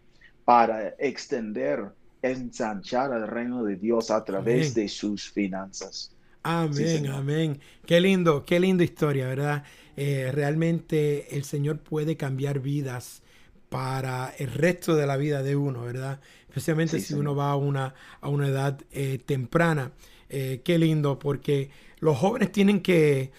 para 0.45 0.91
extender, 1.01 1.85
ensanchar 2.23 3.13
el 3.13 3.27
reino 3.27 3.65
de 3.65 3.75
Dios 3.75 4.13
a 4.13 4.25
través 4.25 4.73
de 4.73 4.87
sus 4.87 5.29
finanzas. 5.29 6.13
Amén, 6.43 7.07
amén. 7.09 7.61
Qué 7.85 8.01
lindo, 8.01 8.45
qué 8.45 8.61
linda 8.61 8.85
historia, 8.85 9.27
¿verdad? 9.27 9.65
Eh, 9.97 10.31
realmente 10.33 11.37
el 11.37 11.45
Señor 11.45 11.81
puede 11.81 12.17
cambiar 12.17 12.61
vidas 12.61 13.23
para 13.69 14.33
el 14.39 14.53
resto 14.53 14.95
de 14.95 15.07
la 15.07 15.17
vida 15.17 15.43
de 15.43 15.57
uno, 15.57 15.83
¿verdad? 15.83 16.21
Especialmente 16.49 17.01
si 17.01 17.15
uno 17.15 17.35
va 17.35 17.51
a 17.51 17.57
una, 17.57 17.95
a 18.21 18.29
una 18.29 18.49
edad 18.49 18.81
eh, 18.93 19.19
temprana. 19.25 19.93
Eh, 20.31 20.63
qué 20.65 20.79
lindo, 20.79 21.19
porque 21.19 21.71
los 21.99 22.17
jóvenes 22.17 22.53
tienen 22.53 22.81
que, 22.81 23.33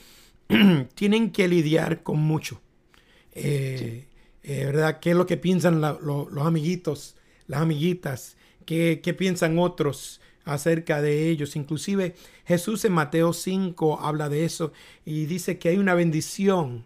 tienen 0.96 1.32
que 1.32 1.48
lidiar 1.48 2.04
con 2.04 2.20
mucho. 2.20 2.62
¿Verdad? 4.44 5.00
¿Qué 5.00 5.12
es 5.12 5.16
lo 5.16 5.26
que 5.26 5.38
piensan 5.38 5.80
los 5.82 6.46
amiguitos, 6.46 7.16
las 7.48 7.62
amiguitas? 7.62 8.36
¿Qué, 8.66 9.00
¿Qué 9.04 9.14
piensan 9.14 9.58
otros? 9.58 10.22
Acerca 10.54 11.02
de 11.02 11.30
ellos. 11.30 11.56
Inclusive 11.56 12.16
Jesús 12.46 12.84
en 12.86 12.94
Mateo 12.94 13.34
5 13.34 14.00
habla 14.02 14.30
de 14.30 14.46
eso 14.46 14.72
y 15.06 15.26
dice 15.26 15.58
que 15.58 15.70
hay 15.70 15.78
una 15.78 15.94
bendición 15.94 16.86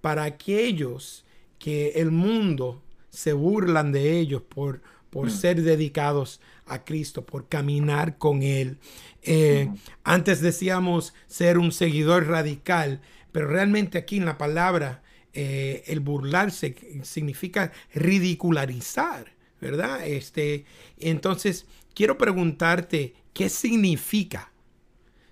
para 0.00 0.24
aquellos 0.24 1.24
que 1.58 1.88
el 1.96 2.10
mundo 2.10 2.82
se 3.10 3.32
burlan 3.32 3.92
de 3.92 4.18
ellos 4.18 4.42
por, 4.42 4.82
por 5.10 5.28
mm. 5.28 5.30
ser 5.30 5.62
dedicados 5.62 6.40
a 6.66 6.84
Cristo, 6.84 7.24
por 7.24 7.48
caminar 7.48 8.18
con 8.18 8.42
Él. 8.42 8.78
Eh, 9.22 9.70
antes 10.04 10.40
decíamos 10.40 11.14
ser 11.26 11.58
un 11.58 11.72
seguidor 11.72 12.26
radical, 12.26 13.00
pero 13.32 13.48
realmente 13.48 13.98
aquí 13.98 14.16
en 14.16 14.24
la 14.24 14.38
palabra 14.38 15.02
eh, 15.32 15.84
el 15.86 16.00
burlarse 16.00 16.74
significa 17.02 17.72
ridicularizar, 17.94 19.35
¿verdad? 19.60 20.06
Este, 20.06 20.64
entonces, 20.98 21.66
quiero 21.94 22.18
preguntarte, 22.18 23.14
¿qué 23.32 23.48
significa 23.48 24.52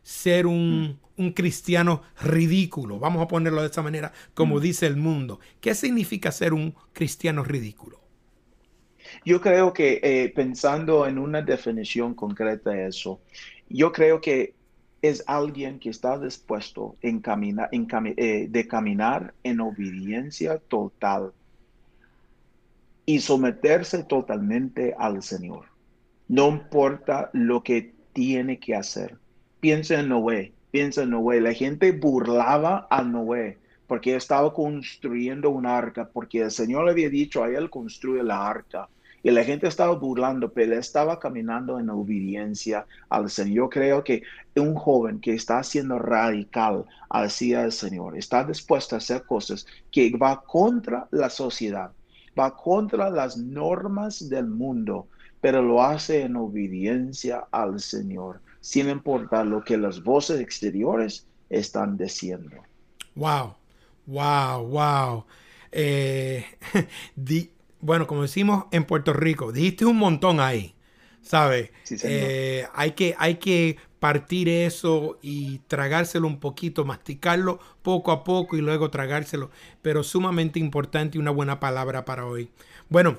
ser 0.03 0.47
un, 0.47 1.01
cristiano 1.35 2.03
ridículo? 2.23 2.99
Vamos 2.99 3.23
a 3.23 3.29
ponerlo 3.29 3.61
de 3.61 3.67
esta 3.67 3.83
manera, 3.83 4.13
como 4.35 4.57
mm. 4.57 4.61
dice 4.61 4.87
el 4.87 4.97
mundo. 4.97 5.41
¿Qué 5.61 5.75
significa 5.75 6.33
ser 6.33 6.53
un 6.53 6.75
cristiano 6.93 7.45
ridículo? 7.45 8.01
Yo 9.25 9.41
creo 9.41 9.73
que 9.73 10.01
eh, 10.03 10.33
pensando 10.35 11.07
en 11.07 11.19
una 11.19 11.43
definición 11.43 12.15
concreta 12.15 12.71
de 12.71 12.89
eso, 12.89 13.21
yo 13.69 13.93
creo 13.93 14.21
que 14.21 14.55
es 15.03 15.23
alguien 15.27 15.79
que 15.79 15.91
está 15.91 16.19
dispuesto 16.19 16.97
en 17.03 17.23
en 17.27 17.87
eh, 18.17 18.47
de 18.49 18.67
caminar 18.67 19.35
en 19.43 19.61
obediencia 19.61 20.59
total 20.59 21.33
y 23.07 23.21
someterse 23.21 24.05
totalmente 24.05 24.95
al 24.99 25.23
Señor. 25.23 25.67
No 26.29 26.49
importa 26.49 27.31
lo 27.33 27.63
que 27.63 27.93
tiene 28.13 28.59
que 28.59 28.75
hacer. 28.75 29.17
Piensa 29.61 30.01
en 30.01 30.09
Noé, 30.09 30.53
piensa 30.71 31.03
en 31.03 31.11
Noé. 31.11 31.41
La 31.41 31.53
gente 31.53 31.93
burlaba 31.93 32.87
a 32.91 33.03
Noé 33.03 33.59
porque 33.87 34.17
estaba 34.17 34.53
construyendo 34.53 35.51
un 35.51 35.67
arca, 35.67 36.09
porque 36.11 36.41
el 36.41 36.51
Señor 36.51 36.85
le 36.85 36.93
había 36.93 37.11
dicho 37.11 37.45
a 37.45 37.49
él 37.49 37.71
construye 37.71 38.23
la 38.23 38.47
arca. 38.47 38.89
Y 39.23 39.31
la 39.31 39.43
gente 39.43 39.67
estaba 39.69 39.95
burlando, 39.95 40.53
pero 40.53 40.73
él 40.73 40.79
estaba 40.79 41.19
caminando 41.19 41.81
en 41.81 41.89
obediencia 41.89 42.87
al 43.09 43.31
Señor. 43.31 43.55
Yo 43.55 43.71
creo 43.71 44.05
que 44.05 44.23
un 44.57 44.75
joven 44.75 45.19
que 45.19 45.33
está 45.33 45.63
siendo 45.63 45.99
radical 45.99 46.85
hacia 47.09 47.65
el 47.65 47.73
Señor, 47.73 48.19
está 48.19 48.45
dispuesto 48.45 48.95
a 48.95 48.99
hacer 48.99 49.25
cosas 49.25 49.67
que 49.91 50.15
va 50.17 50.43
contra 50.43 51.09
la 51.11 51.31
sociedad, 51.31 51.91
va 52.39 52.57
contra 52.57 53.11
las 53.11 53.37
normas 53.37 54.29
del 54.29 54.47
mundo, 54.47 55.09
pero 55.41 55.63
lo 55.63 55.83
hace 55.83 56.23
en 56.23 56.37
obediencia 56.37 57.47
al 57.51 57.81
Señor. 57.81 58.41
sin 58.61 58.89
importar 58.89 59.45
lo 59.45 59.63
que 59.63 59.77
las 59.77 60.03
voces 60.03 60.41
exteriores 60.41 61.27
están 61.51 61.99
diciendo. 61.99 62.57
Wow, 63.15 63.57
wow, 64.07 64.67
wow. 64.67 65.25
Eh, 65.71 66.47
bueno, 67.81 68.07
como 68.07 68.23
decimos 68.23 68.65
en 68.71 68.85
Puerto 68.85 69.13
Rico, 69.13 69.53
dijiste 69.53 69.85
un 69.85 69.99
montón 69.99 70.41
ahí, 70.41 70.75
¿sabes? 71.21 71.73
Eh, 72.05 72.67
hay, 72.75 72.93
que, 72.93 73.15
hay 73.19 73.35
que 73.35 73.77
partir 74.05 74.51
eso 74.51 75.19
y 75.23 75.61
tragárselo 75.67 76.27
un 76.27 76.39
poquito, 76.39 76.85
masticarlo 76.85 77.59
poco 77.81 78.13
a 78.13 78.23
poco 78.23 78.55
y 78.55 78.61
luego 78.61 78.91
tragárselo, 78.91 79.51
pero 79.81 80.03
sumamente 80.03 80.59
importante 80.59 81.17
y 81.17 81.23
una 81.23 81.31
buena 81.31 81.59
palabra 81.59 82.05
para 82.05 82.27
hoy. 82.27 82.51
Bueno, 82.91 83.17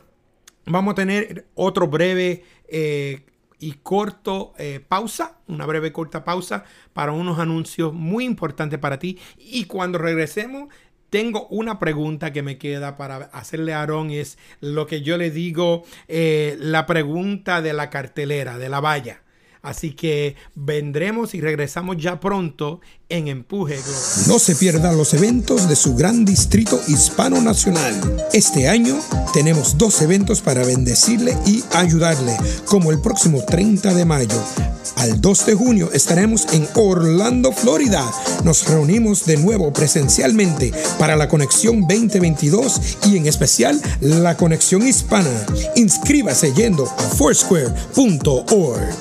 vamos 0.67 0.91
a 0.91 0.95
tener 0.95 1.47
otro 1.55 1.87
breve 1.87 2.43
eh, 2.67 3.25
y 3.57 3.71
corto 3.81 4.53
eh, 4.59 4.79
pausa, 4.87 5.39
una 5.47 5.65
breve 5.65 5.91
corta 5.91 6.23
pausa 6.23 6.65
para 6.93 7.13
unos 7.13 7.39
anuncios 7.39 7.91
muy 7.91 8.23
importantes 8.23 8.77
para 8.77 8.99
ti. 8.99 9.17
Y 9.39 9.65
cuando 9.65 9.97
regresemos, 9.97 10.71
tengo 11.09 11.47
una 11.47 11.79
pregunta 11.79 12.31
que 12.31 12.43
me 12.43 12.59
queda 12.59 12.95
para 12.95 13.15
hacerle 13.33 13.73
a 13.73 13.79
Aarón. 13.79 14.11
Es 14.11 14.37
lo 14.59 14.85
que 14.85 15.01
yo 15.01 15.17
le 15.17 15.31
digo, 15.31 15.81
eh, 16.07 16.57
la 16.59 16.85
pregunta 16.85 17.63
de 17.63 17.73
la 17.73 17.89
cartelera, 17.89 18.59
de 18.59 18.69
la 18.69 18.81
valla. 18.81 19.24
Así 19.65 19.93
que 19.93 20.35
vendremos 20.53 21.33
y 21.33 21.41
regresamos 21.41 21.97
ya 21.97 22.19
pronto 22.19 22.81
en 23.09 23.27
Empuje 23.27 23.79
No 24.27 24.39
se 24.39 24.55
pierdan 24.55 24.97
los 24.97 25.13
eventos 25.13 25.69
de 25.69 25.75
su 25.75 25.95
gran 25.95 26.25
distrito 26.25 26.81
hispano 26.87 27.41
nacional. 27.41 27.93
Este 28.33 28.67
año 28.67 28.99
tenemos 29.33 29.77
dos 29.77 30.01
eventos 30.01 30.41
para 30.41 30.65
bendecirle 30.65 31.37
y 31.45 31.63
ayudarle, 31.73 32.35
como 32.65 32.91
el 32.91 32.99
próximo 32.99 33.43
30 33.45 33.93
de 33.93 34.05
mayo. 34.05 34.41
Al 34.97 35.21
2 35.21 35.45
de 35.45 35.53
junio 35.53 35.89
estaremos 35.93 36.47
en 36.53 36.67
Orlando, 36.73 37.51
Florida. 37.51 38.03
Nos 38.43 38.67
reunimos 38.67 39.25
de 39.25 39.37
nuevo 39.37 39.71
presencialmente 39.73 40.71
para 40.97 41.15
la 41.15 41.27
conexión 41.27 41.81
2022 41.81 42.81
y 43.07 43.17
en 43.17 43.27
especial 43.27 43.79
la 43.99 44.37
conexión 44.37 44.87
hispana. 44.87 45.45
Inscríbase 45.75 46.53
yendo 46.53 46.85
a 46.85 47.01
foursquare.org. 47.01 48.95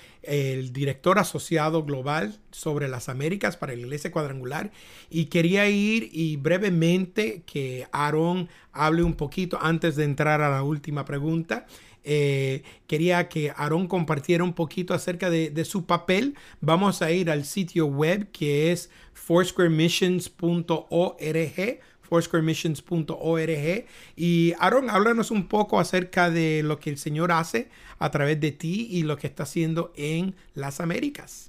director 0.72 1.18
asociado 1.18 1.84
global 1.84 2.38
sobre 2.50 2.86
las 2.86 3.08
Américas 3.08 3.56
para 3.56 3.72
la 3.72 3.80
Iglesia 3.80 4.12
Cuadrangular. 4.12 4.70
Y 5.10 5.26
quería 5.26 5.68
ir 5.68 6.10
y 6.12 6.36
brevemente 6.36 7.42
que 7.46 7.88
Aaron 7.92 8.48
hable 8.72 9.02
un 9.02 9.14
poquito 9.14 9.58
antes 9.60 9.96
de 9.96 10.04
entrar 10.04 10.40
a 10.40 10.50
la 10.50 10.62
última 10.62 11.04
pregunta. 11.04 11.66
Eh, 12.10 12.62
quería 12.86 13.28
que 13.28 13.52
Aaron 13.54 13.86
compartiera 13.86 14.42
un 14.42 14.54
poquito 14.54 14.94
acerca 14.94 15.28
de, 15.28 15.50
de, 15.50 15.66
su 15.66 15.84
papel. 15.84 16.36
Vamos 16.62 17.02
a 17.02 17.10
ir 17.10 17.30
al 17.30 17.44
sitio 17.44 17.84
web 17.84 18.30
que 18.32 18.72
es 18.72 18.88
foursquaremissions.org 19.12 21.80
foursquaremissions.org. 22.08 23.84
Y 24.16 24.54
Aaron, 24.58 24.88
háblanos 24.88 25.30
un 25.30 25.48
poco 25.48 25.78
acerca 25.78 26.30
de 26.30 26.62
lo 26.64 26.80
que 26.80 26.88
el 26.90 26.96
Señor 26.96 27.30
hace 27.32 27.68
a 27.98 28.10
través 28.10 28.40
de 28.40 28.52
ti 28.52 28.88
y 28.90 29.02
lo 29.02 29.18
que 29.18 29.26
está 29.26 29.42
haciendo 29.42 29.92
en 29.96 30.34
las 30.54 30.80
Américas. 30.80 31.47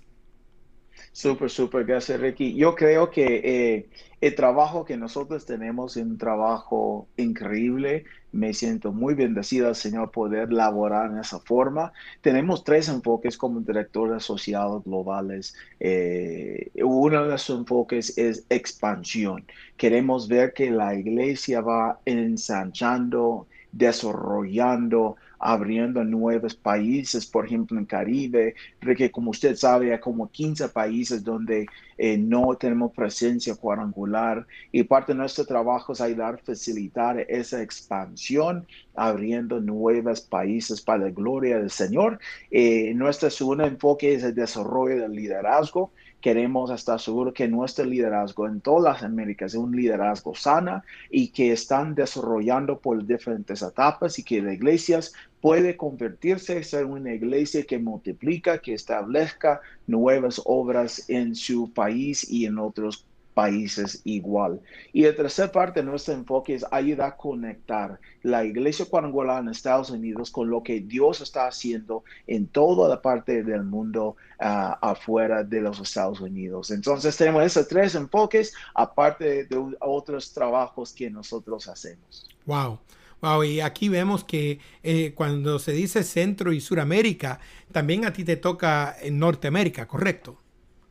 Súper, 1.11 1.49
súper, 1.49 1.85
gracias 1.85 2.19
Ricky. 2.19 2.55
Yo 2.55 2.75
creo 2.75 3.09
que 3.09 3.41
eh, 3.75 3.89
el 4.21 4.35
trabajo 4.35 4.85
que 4.85 4.95
nosotros 4.95 5.45
tenemos 5.45 5.97
es 5.97 6.05
un 6.05 6.17
trabajo 6.17 7.09
increíble. 7.17 8.05
Me 8.31 8.53
siento 8.53 8.93
muy 8.93 9.15
bendecido, 9.15 9.73
Señor, 9.73 10.11
poder 10.11 10.53
laborar 10.53 11.11
en 11.11 11.17
esa 11.17 11.39
forma. 11.39 11.91
Tenemos 12.21 12.63
tres 12.63 12.87
enfoques 12.89 13.37
como 13.37 13.59
director 13.61 14.13
asociado 14.13 14.81
globales. 14.81 15.55
Eh, 15.79 16.71
uno 16.83 17.23
de 17.23 17.29
los 17.31 17.49
enfoques 17.49 18.17
es 18.17 18.45
expansión. 18.49 19.45
Queremos 19.77 20.27
ver 20.27 20.53
que 20.53 20.69
la 20.71 20.93
iglesia 20.95 21.61
va 21.61 21.99
ensanchando, 22.05 23.47
desarrollando, 23.71 25.17
abriendo 25.39 26.03
nuevos 26.03 26.53
países, 26.53 27.25
por 27.25 27.45
ejemplo 27.45 27.79
en 27.79 27.85
Caribe, 27.85 28.55
porque 28.79 29.09
como 29.09 29.31
usted 29.31 29.55
sabe 29.55 29.93
hay 29.93 29.99
como 29.99 30.29
15 30.29 30.69
países 30.69 31.23
donde 31.23 31.65
eh, 31.97 32.17
no 32.17 32.55
tenemos 32.55 32.91
presencia 32.93 33.55
cuadrangular 33.55 34.45
y 34.71 34.83
parte 34.83 35.13
de 35.13 35.19
nuestro 35.19 35.45
trabajo 35.45 35.93
es 35.93 36.01
ayudar 36.01 36.35
a 36.35 36.37
facilitar 36.37 37.19
esa 37.29 37.61
expansión, 37.61 38.67
abriendo 38.95 39.59
nuevos 39.61 40.21
países 40.21 40.81
para 40.81 41.05
la 41.05 41.11
gloria 41.11 41.57
del 41.57 41.69
Señor. 41.69 42.19
Eh, 42.51 42.93
nuestro 42.95 43.29
segundo 43.29 43.65
enfoque 43.65 44.13
es 44.13 44.23
el 44.23 44.35
desarrollo 44.35 45.01
del 45.01 45.13
liderazgo 45.13 45.91
queremos 46.21 46.69
estar 46.71 46.99
seguros 46.99 47.33
que 47.33 47.47
nuestro 47.47 47.85
liderazgo 47.85 48.47
en 48.47 48.61
todas 48.61 48.95
las 48.95 49.03
Américas 49.03 49.53
es 49.53 49.59
un 49.59 49.75
liderazgo 49.75 50.35
sana 50.35 50.83
y 51.09 51.29
que 51.29 51.51
están 51.51 51.95
desarrollando 51.95 52.79
por 52.79 53.05
diferentes 53.05 53.61
etapas 53.61 54.19
y 54.19 54.23
que 54.23 54.41
las 54.41 54.53
iglesias 54.53 55.13
puede 55.41 55.77
convertirse 55.77 56.57
en 56.57 56.63
ser 56.63 56.85
una 56.85 57.13
iglesia 57.13 57.63
que 57.63 57.79
multiplica, 57.79 58.59
que 58.59 58.73
establezca 58.73 59.61
nuevas 59.87 60.41
obras 60.45 61.09
en 61.09 61.35
su 61.35 61.71
país 61.71 62.29
y 62.29 62.45
en 62.45 62.59
otros 62.59 63.05
países 63.39 64.01
igual. 64.03 64.59
Y 64.91 65.03
la 65.03 65.15
tercera 65.15 65.49
parte 65.49 65.79
de 65.79 65.85
nuestro 65.85 66.13
enfoque 66.13 66.55
es 66.55 66.65
ayudar 66.71 67.07
a 67.07 67.15
conectar 67.15 67.97
la 68.21 68.43
iglesia 68.43 68.83
cuadrangular 68.83 69.41
en 69.41 69.47
Estados 69.47 69.89
Unidos 69.91 70.29
con 70.29 70.49
lo 70.49 70.61
que 70.61 70.81
Dios 70.81 71.21
está 71.21 71.47
haciendo 71.47 72.03
en 72.27 72.47
toda 72.47 72.89
la 72.89 73.01
parte 73.01 73.41
del 73.43 73.63
mundo 73.63 74.17
ah, 74.41 74.77
afuera 74.81 75.45
de 75.45 75.61
los 75.61 75.79
Estados 75.79 76.19
Unidos. 76.19 76.69
Entonces 76.71 77.15
tenemos 77.15 77.43
esos 77.43 77.65
tres 77.69 77.95
enfoques, 77.95 78.53
aparte 78.75 79.45
de 79.45 79.75
otros 79.79 80.33
trabajos 80.33 80.91
que 80.91 81.09
nosotros 81.09 81.69
hacemos. 81.69 82.29
Wow. 82.45 82.77
Wow, 83.21 83.45
y 83.45 83.61
aquí 83.61 83.87
vemos 83.87 84.25
que 84.25 84.59
eh, 84.83 85.13
cuando 85.13 85.59
se 85.59 85.71
dice 85.71 86.03
Centro 86.03 86.51
y 86.51 86.59
Suramérica, 86.59 87.39
también 87.71 88.03
a 88.03 88.11
ti 88.11 88.25
te 88.25 88.35
toca 88.35 88.97
en 89.01 89.17
Norteamérica, 89.17 89.87
¿correcto? 89.87 90.37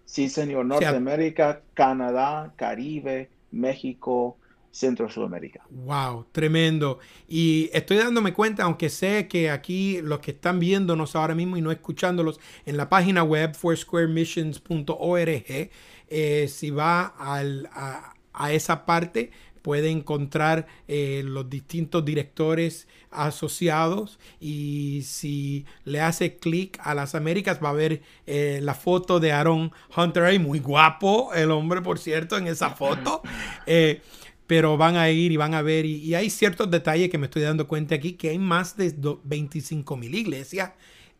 Sí, 0.08 0.30
señor. 0.30 0.64
Norteamérica, 0.64 1.60
Canadá, 1.74 2.54
Caribe, 2.56 3.28
México, 3.50 4.38
Centro 4.70 5.10
Sudamérica. 5.10 5.60
Wow, 5.68 6.24
tremendo. 6.32 6.98
Y 7.28 7.68
estoy 7.74 7.98
dándome 7.98 8.32
cuenta, 8.32 8.62
aunque 8.62 8.88
sé 8.88 9.28
que 9.28 9.50
aquí 9.50 10.00
los 10.00 10.20
que 10.20 10.30
están 10.30 10.60
viéndonos 10.60 11.14
ahora 11.14 11.34
mismo 11.34 11.58
y 11.58 11.60
no 11.60 11.70
escuchándolos 11.70 12.40
en 12.64 12.78
la 12.78 12.88
página 12.88 13.22
web 13.22 13.54
foursquaremissions.org, 13.54 15.70
eh, 16.08 16.48
si 16.48 16.70
va 16.70 17.12
a, 17.18 18.14
a 18.32 18.52
esa 18.52 18.86
parte, 18.86 19.30
puede 19.62 19.90
encontrar 19.90 20.66
eh, 20.86 21.22
los 21.24 21.48
distintos 21.50 22.04
directores 22.04 22.88
asociados 23.10 24.18
y 24.40 25.02
si 25.04 25.64
le 25.84 26.00
hace 26.00 26.36
clic 26.36 26.78
a 26.82 26.94
las 26.94 27.14
Américas 27.14 27.58
va 27.62 27.70
a 27.70 27.74
ver 27.74 28.02
eh, 28.26 28.60
la 28.62 28.74
foto 28.74 29.20
de 29.20 29.32
Aaron 29.32 29.72
Hunter 29.96 30.38
muy 30.40 30.58
guapo 30.58 31.32
el 31.34 31.50
hombre 31.50 31.80
por 31.80 31.98
cierto 31.98 32.36
en 32.36 32.46
esa 32.46 32.70
foto. 32.70 33.22
Eh, 33.70 34.00
pero 34.46 34.78
van 34.78 34.96
a 34.96 35.10
ir 35.10 35.30
y 35.30 35.36
van 35.36 35.52
a 35.52 35.60
ver, 35.60 35.84
y, 35.84 36.14
hay 36.14 36.30
ciertos 36.30 36.70
detalles 36.70 37.10
que 37.10 37.18
me 37.18 37.26
estoy 37.26 37.42
dando 37.42 37.68
cuenta 37.68 37.94
aquí, 37.94 38.14
que 38.14 38.30
hay 38.30 38.38
más 38.38 38.78
de 38.78 38.94
25 39.24 39.96
mil 39.98 40.14
iglesias 40.14 40.72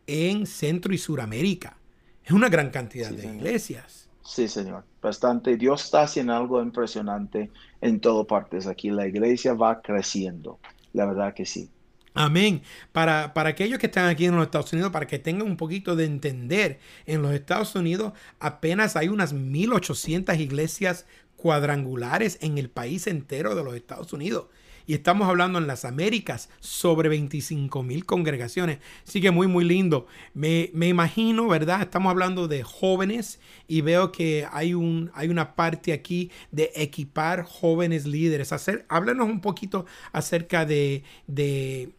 en 0.07 0.47
Centro 0.47 0.93
y 0.95 0.97
Suramérica. 0.97 1.77
Es 2.25 2.31
una 2.31 2.49
gran 2.49 2.71
cantidad 2.71 3.11
de 3.11 3.27
iglesias. 3.27 4.08
Sí, 4.23 4.47
Señor, 4.47 4.83
bastante. 5.01 5.57
Dios 5.57 5.85
está 5.85 6.03
haciendo 6.03 6.35
algo 6.35 6.61
impresionante 6.61 7.49
en 7.81 7.99
todas 7.99 8.27
partes. 8.27 8.67
Aquí 8.67 8.91
la 8.91 9.07
iglesia 9.07 9.53
va 9.53 9.81
creciendo, 9.81 10.59
la 10.93 11.05
verdad 11.05 11.33
que 11.33 11.45
sí. 11.45 11.69
Amén. 12.13 12.63
Para, 12.91 13.33
para 13.33 13.49
aquellos 13.49 13.79
que 13.79 13.85
están 13.85 14.07
aquí 14.07 14.25
en 14.25 14.35
los 14.35 14.45
Estados 14.45 14.73
Unidos, 14.73 14.91
para 14.91 15.07
que 15.07 15.19
tengan 15.19 15.47
un 15.47 15.57
poquito 15.57 15.95
de 15.95 16.05
entender, 16.05 16.79
en 17.05 17.21
los 17.21 17.33
Estados 17.33 17.75
Unidos 17.75 18.13
apenas 18.39 18.95
hay 18.95 19.07
unas 19.09 19.33
1.800 19.33 20.37
iglesias 20.39 21.05
cuadrangulares 21.37 22.37
en 22.41 22.57
el 22.57 22.69
país 22.69 23.07
entero 23.07 23.55
de 23.55 23.63
los 23.63 23.75
Estados 23.75 24.11
Unidos. 24.11 24.47
Y 24.89 24.95
estamos 24.95 25.29
hablando 25.29 25.59
en 25.59 25.67
las 25.67 25.85
Américas 25.85 26.49
sobre 26.61 27.09
25 27.09 27.83
mil 27.83 28.07
congregaciones. 28.07 28.79
Así 29.07 29.21
que 29.21 29.29
muy, 29.29 29.45
muy 29.45 29.63
lindo. 29.63 30.07
Me, 30.33 30.71
imagino, 30.73 31.47
¿verdad? 31.47 31.83
Estamos 31.83 32.09
hablando 32.09 32.47
de 32.47 32.63
jóvenes 32.63 33.39
y 33.67 33.81
veo 33.81 34.11
que 34.11 34.47
hay, 34.51 34.73
un, 34.73 35.11
hay 35.13 35.29
una 35.29 35.53
parte 35.53 35.93
aquí 35.93 36.31
de 36.51 36.71
equipar 36.73 37.43
jóvenes 37.43 38.07
líderes. 38.07 38.51
Hacer, 38.51 38.87
háblanos 38.89 39.29
un 39.29 39.41
poquito 39.41 39.85
acerca 40.11 40.65
de, 40.65 41.03
de, 41.27 41.93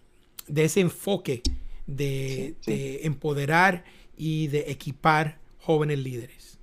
ese 0.52 0.80
enfoque 0.80 1.42
de, 1.86 2.56
de 2.66 3.02
empoderar 3.04 3.84
y 4.16 4.48
de 4.48 4.64
equipar 4.68 5.38
jóvenes 5.60 6.00
líderes. 6.00 6.59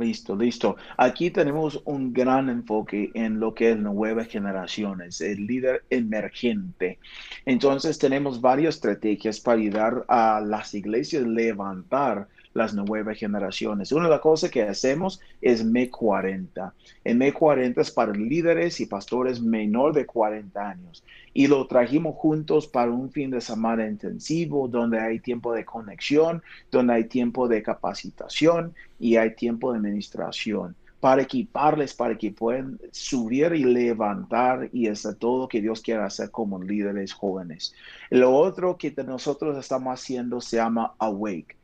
Listo, 0.00 0.36
listo. 0.36 0.76
Aquí 0.96 1.32
tenemos 1.32 1.82
un 1.84 2.12
gran 2.12 2.48
enfoque 2.48 3.10
en 3.14 3.40
lo 3.40 3.52
que 3.52 3.72
es 3.72 3.76
nuevas 3.76 4.28
generaciones, 4.28 5.20
el 5.20 5.44
líder 5.44 5.84
emergente. 5.90 7.00
Entonces 7.44 7.98
tenemos 7.98 8.40
varias 8.40 8.76
estrategias 8.76 9.40
para 9.40 9.58
ayudar 9.58 10.04
a 10.06 10.40
las 10.40 10.72
iglesias 10.74 11.24
a 11.24 11.26
levantar 11.26 12.28
las 12.54 12.74
nuevas 12.74 13.18
generaciones. 13.18 13.92
Una 13.92 14.04
de 14.04 14.10
las 14.10 14.20
cosas 14.20 14.50
que 14.50 14.62
hacemos 14.62 15.20
es 15.40 15.64
M40. 15.64 16.72
El 17.04 17.18
M40 17.18 17.80
es 17.80 17.90
para 17.90 18.12
líderes 18.12 18.80
y 18.80 18.86
pastores 18.86 19.40
menor 19.40 19.92
de 19.92 20.06
40 20.06 20.68
años. 20.68 21.04
Y 21.34 21.46
lo 21.46 21.66
trajimos 21.66 22.16
juntos 22.16 22.66
para 22.66 22.90
un 22.90 23.10
fin 23.10 23.30
de 23.30 23.40
semana 23.40 23.86
intensivo, 23.86 24.68
donde 24.68 24.98
hay 24.98 25.20
tiempo 25.20 25.52
de 25.52 25.64
conexión, 25.64 26.42
donde 26.70 26.94
hay 26.94 27.04
tiempo 27.04 27.48
de 27.48 27.62
capacitación 27.62 28.74
y 28.98 29.16
hay 29.16 29.34
tiempo 29.34 29.72
de 29.72 29.78
administración 29.78 30.74
para 31.00 31.22
equiparles, 31.22 31.94
para 31.94 32.16
que 32.16 32.32
puedan 32.32 32.78
subir 32.90 33.52
y 33.54 33.64
levantar 33.64 34.68
y 34.72 34.88
hacer 34.88 35.14
todo 35.14 35.42
lo 35.42 35.48
que 35.48 35.60
Dios 35.60 35.80
quiere 35.80 36.02
hacer 36.02 36.30
como 36.30 36.60
líderes 36.60 37.12
jóvenes. 37.12 37.74
Lo 38.10 38.34
otro 38.34 38.76
que 38.76 38.92
nosotros 39.06 39.56
estamos 39.56 39.94
haciendo 39.94 40.40
se 40.40 40.56
llama 40.56 40.94
Awake. 40.98 41.57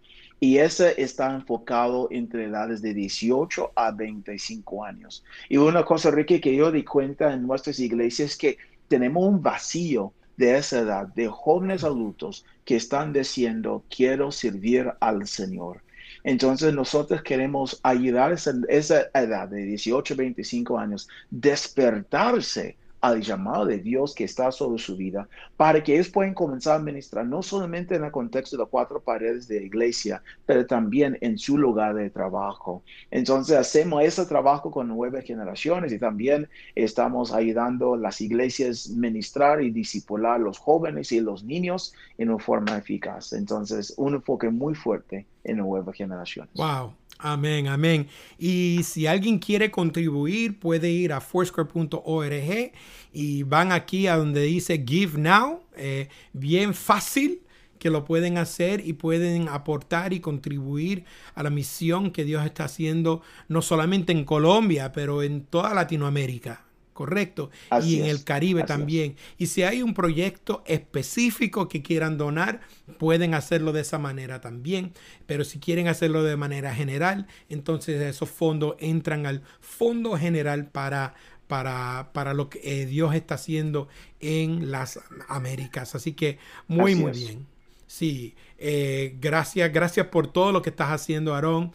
Y 0.44 0.58
ese 0.58 0.94
está 1.02 1.34
enfocado 1.34 2.06
entre 2.10 2.44
edades 2.44 2.82
de 2.82 2.92
18 2.92 3.72
a 3.74 3.92
25 3.92 4.84
años. 4.84 5.24
Y 5.48 5.56
una 5.56 5.86
cosa, 5.86 6.10
Ricky, 6.10 6.38
que 6.38 6.54
yo 6.54 6.70
di 6.70 6.84
cuenta 6.84 7.32
en 7.32 7.46
nuestras 7.46 7.78
iglesias 7.78 8.32
es 8.32 8.36
que 8.36 8.58
tenemos 8.86 9.24
un 9.24 9.42
vacío 9.42 10.12
de 10.36 10.58
esa 10.58 10.80
edad, 10.80 11.06
de 11.14 11.28
jóvenes 11.28 11.82
adultos 11.82 12.44
que 12.66 12.76
están 12.76 13.14
diciendo, 13.14 13.84
quiero 13.88 14.30
servir 14.30 14.92
al 15.00 15.26
Señor. 15.26 15.80
Entonces 16.24 16.74
nosotros 16.74 17.22
queremos 17.22 17.80
ayudar 17.82 18.32
a 18.32 18.34
esa, 18.34 18.52
esa 18.68 19.06
edad 19.14 19.48
de 19.48 19.64
18 19.64 20.12
a 20.12 20.16
25 20.18 20.78
años, 20.78 21.08
despertarse 21.30 22.76
al 23.04 23.20
llamado 23.20 23.66
de 23.66 23.78
Dios 23.78 24.14
que 24.14 24.24
está 24.24 24.50
sobre 24.50 24.78
su 24.78 24.96
vida, 24.96 25.28
para 25.58 25.82
que 25.82 25.92
ellos 25.92 26.08
puedan 26.08 26.32
comenzar 26.32 26.76
a 26.76 26.82
ministrar 26.82 27.26
no 27.26 27.42
solamente 27.42 27.96
en 27.96 28.04
el 28.04 28.10
contexto 28.10 28.56
de 28.56 28.64
cuatro 28.64 28.98
paredes 28.98 29.46
de 29.46 29.62
iglesia, 29.62 30.22
pero 30.46 30.64
también 30.64 31.18
en 31.20 31.36
su 31.36 31.58
lugar 31.58 31.94
de 31.94 32.08
trabajo. 32.08 32.82
Entonces 33.10 33.58
hacemos 33.58 34.02
ese 34.02 34.24
trabajo 34.24 34.70
con 34.70 34.88
nueve 34.88 35.20
generaciones 35.20 35.92
y 35.92 35.98
también 35.98 36.48
estamos 36.74 37.30
ayudando 37.34 37.92
a 37.92 37.98
las 37.98 38.22
iglesias 38.22 38.88
ministrar 38.88 39.60
y 39.60 39.70
disipular 39.70 40.36
a 40.36 40.38
los 40.38 40.56
jóvenes 40.56 41.12
y 41.12 41.20
los 41.20 41.44
niños 41.44 41.92
en 42.16 42.30
una 42.30 42.42
forma 42.42 42.78
eficaz. 42.78 43.34
Entonces, 43.34 43.92
un 43.98 44.14
enfoque 44.14 44.48
muy 44.48 44.74
fuerte 44.74 45.26
en 45.44 45.58
nuevas 45.58 45.94
generaciones. 45.94 46.54
Wow. 46.54 46.94
Amén, 47.18 47.68
amén. 47.68 48.08
Y 48.38 48.80
si 48.84 49.06
alguien 49.06 49.38
quiere 49.38 49.70
contribuir, 49.70 50.58
puede 50.58 50.90
ir 50.90 51.12
a 51.12 51.20
foursquare.org 51.20 52.72
y 53.12 53.42
van 53.44 53.72
aquí 53.72 54.06
a 54.06 54.16
donde 54.16 54.42
dice 54.42 54.84
Give 54.86 55.18
Now. 55.18 55.62
Eh, 55.76 56.08
bien 56.32 56.74
fácil 56.74 57.42
que 57.78 57.90
lo 57.90 58.04
pueden 58.04 58.38
hacer 58.38 58.86
y 58.86 58.94
pueden 58.94 59.48
aportar 59.48 60.12
y 60.12 60.20
contribuir 60.20 61.04
a 61.34 61.42
la 61.42 61.50
misión 61.50 62.10
que 62.10 62.24
Dios 62.24 62.44
está 62.44 62.64
haciendo, 62.64 63.22
no 63.48 63.62
solamente 63.62 64.12
en 64.12 64.24
Colombia, 64.24 64.92
pero 64.92 65.22
en 65.22 65.44
toda 65.44 65.74
Latinoamérica 65.74 66.64
correcto. 66.94 67.50
y 67.82 68.00
en 68.00 68.06
el 68.06 68.24
Caribe 68.24 68.62
también. 68.62 69.16
Y 69.36 69.46
si 69.46 69.62
hay 69.62 69.82
un 69.82 69.92
proyecto 69.92 70.62
específico 70.66 71.68
que 71.68 71.82
quieran 71.82 72.16
donar, 72.16 72.62
pueden 72.98 73.34
hacerlo 73.34 73.72
de 73.72 73.82
esa 73.82 73.98
manera 73.98 74.40
también. 74.40 74.94
Pero 75.26 75.44
si 75.44 75.58
quieren 75.58 75.88
hacerlo 75.88 76.22
de 76.22 76.38
manera 76.38 76.74
general, 76.74 77.26
entonces 77.50 78.00
esos 78.00 78.30
fondos 78.30 78.76
entran 78.78 79.26
al 79.26 79.42
Fondo 79.60 80.16
General 80.16 80.66
para, 80.66 81.14
para, 81.48 82.10
para 82.14 82.32
lo 82.32 82.48
que 82.48 82.60
eh, 82.62 82.86
Dios 82.86 83.14
está 83.14 83.34
haciendo 83.34 83.88
en 84.20 84.70
las 84.70 85.00
Américas. 85.28 85.94
Así 85.94 86.12
que 86.12 86.38
muy, 86.68 86.94
muy 86.94 87.12
bien. 87.12 87.46
Sí, 87.86 88.34
eh, 88.58 89.16
gracias, 89.20 89.72
gracias 89.72 90.06
por 90.06 90.28
todo 90.28 90.52
lo 90.52 90.62
que 90.62 90.70
estás 90.70 90.90
haciendo, 90.90 91.34
Aarón, 91.34 91.72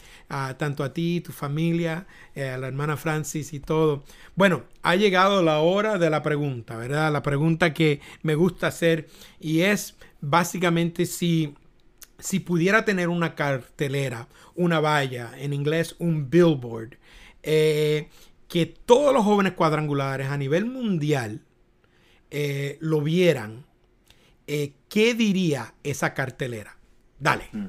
tanto 0.57 0.83
a 0.83 0.93
ti, 0.93 1.21
tu 1.21 1.31
familia, 1.31 2.07
eh, 2.35 2.49
a 2.49 2.57
la 2.57 2.67
hermana 2.67 2.97
Francis 2.97 3.53
y 3.53 3.59
todo. 3.59 4.03
Bueno, 4.35 4.63
ha 4.81 4.95
llegado 4.95 5.43
la 5.43 5.59
hora 5.59 5.97
de 5.97 6.09
la 6.09 6.23
pregunta, 6.23 6.77
¿verdad? 6.77 7.11
La 7.11 7.21
pregunta 7.21 7.73
que 7.73 8.01
me 8.21 8.35
gusta 8.35 8.67
hacer 8.67 9.07
y 9.39 9.61
es 9.61 9.95
básicamente 10.21 11.05
si, 11.05 11.55
si 12.17 12.39
pudiera 12.39 12.85
tener 12.85 13.09
una 13.09 13.35
cartelera, 13.35 14.27
una 14.55 14.79
valla, 14.79 15.31
en 15.37 15.53
inglés 15.53 15.95
un 15.99 16.29
billboard, 16.29 16.97
eh, 17.43 18.09
que 18.47 18.65
todos 18.65 19.13
los 19.13 19.23
jóvenes 19.23 19.53
cuadrangulares 19.53 20.27
a 20.29 20.37
nivel 20.37 20.65
mundial 20.65 21.41
lo 22.79 23.01
vieran 23.01 23.65
eh, 24.51 24.73
¿qué 24.89 25.13
diría 25.13 25.75
esa 25.83 26.15
cartelera? 26.15 26.75
Dale. 27.19 27.49
Mm. 27.51 27.67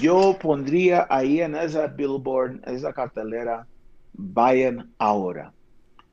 Yo 0.00 0.38
pondría 0.40 1.06
ahí 1.10 1.42
en 1.42 1.54
esa 1.54 1.86
billboard, 1.86 2.66
esa 2.66 2.94
cartelera, 2.94 3.66
vayan 4.14 4.90
ahora. 4.96 5.52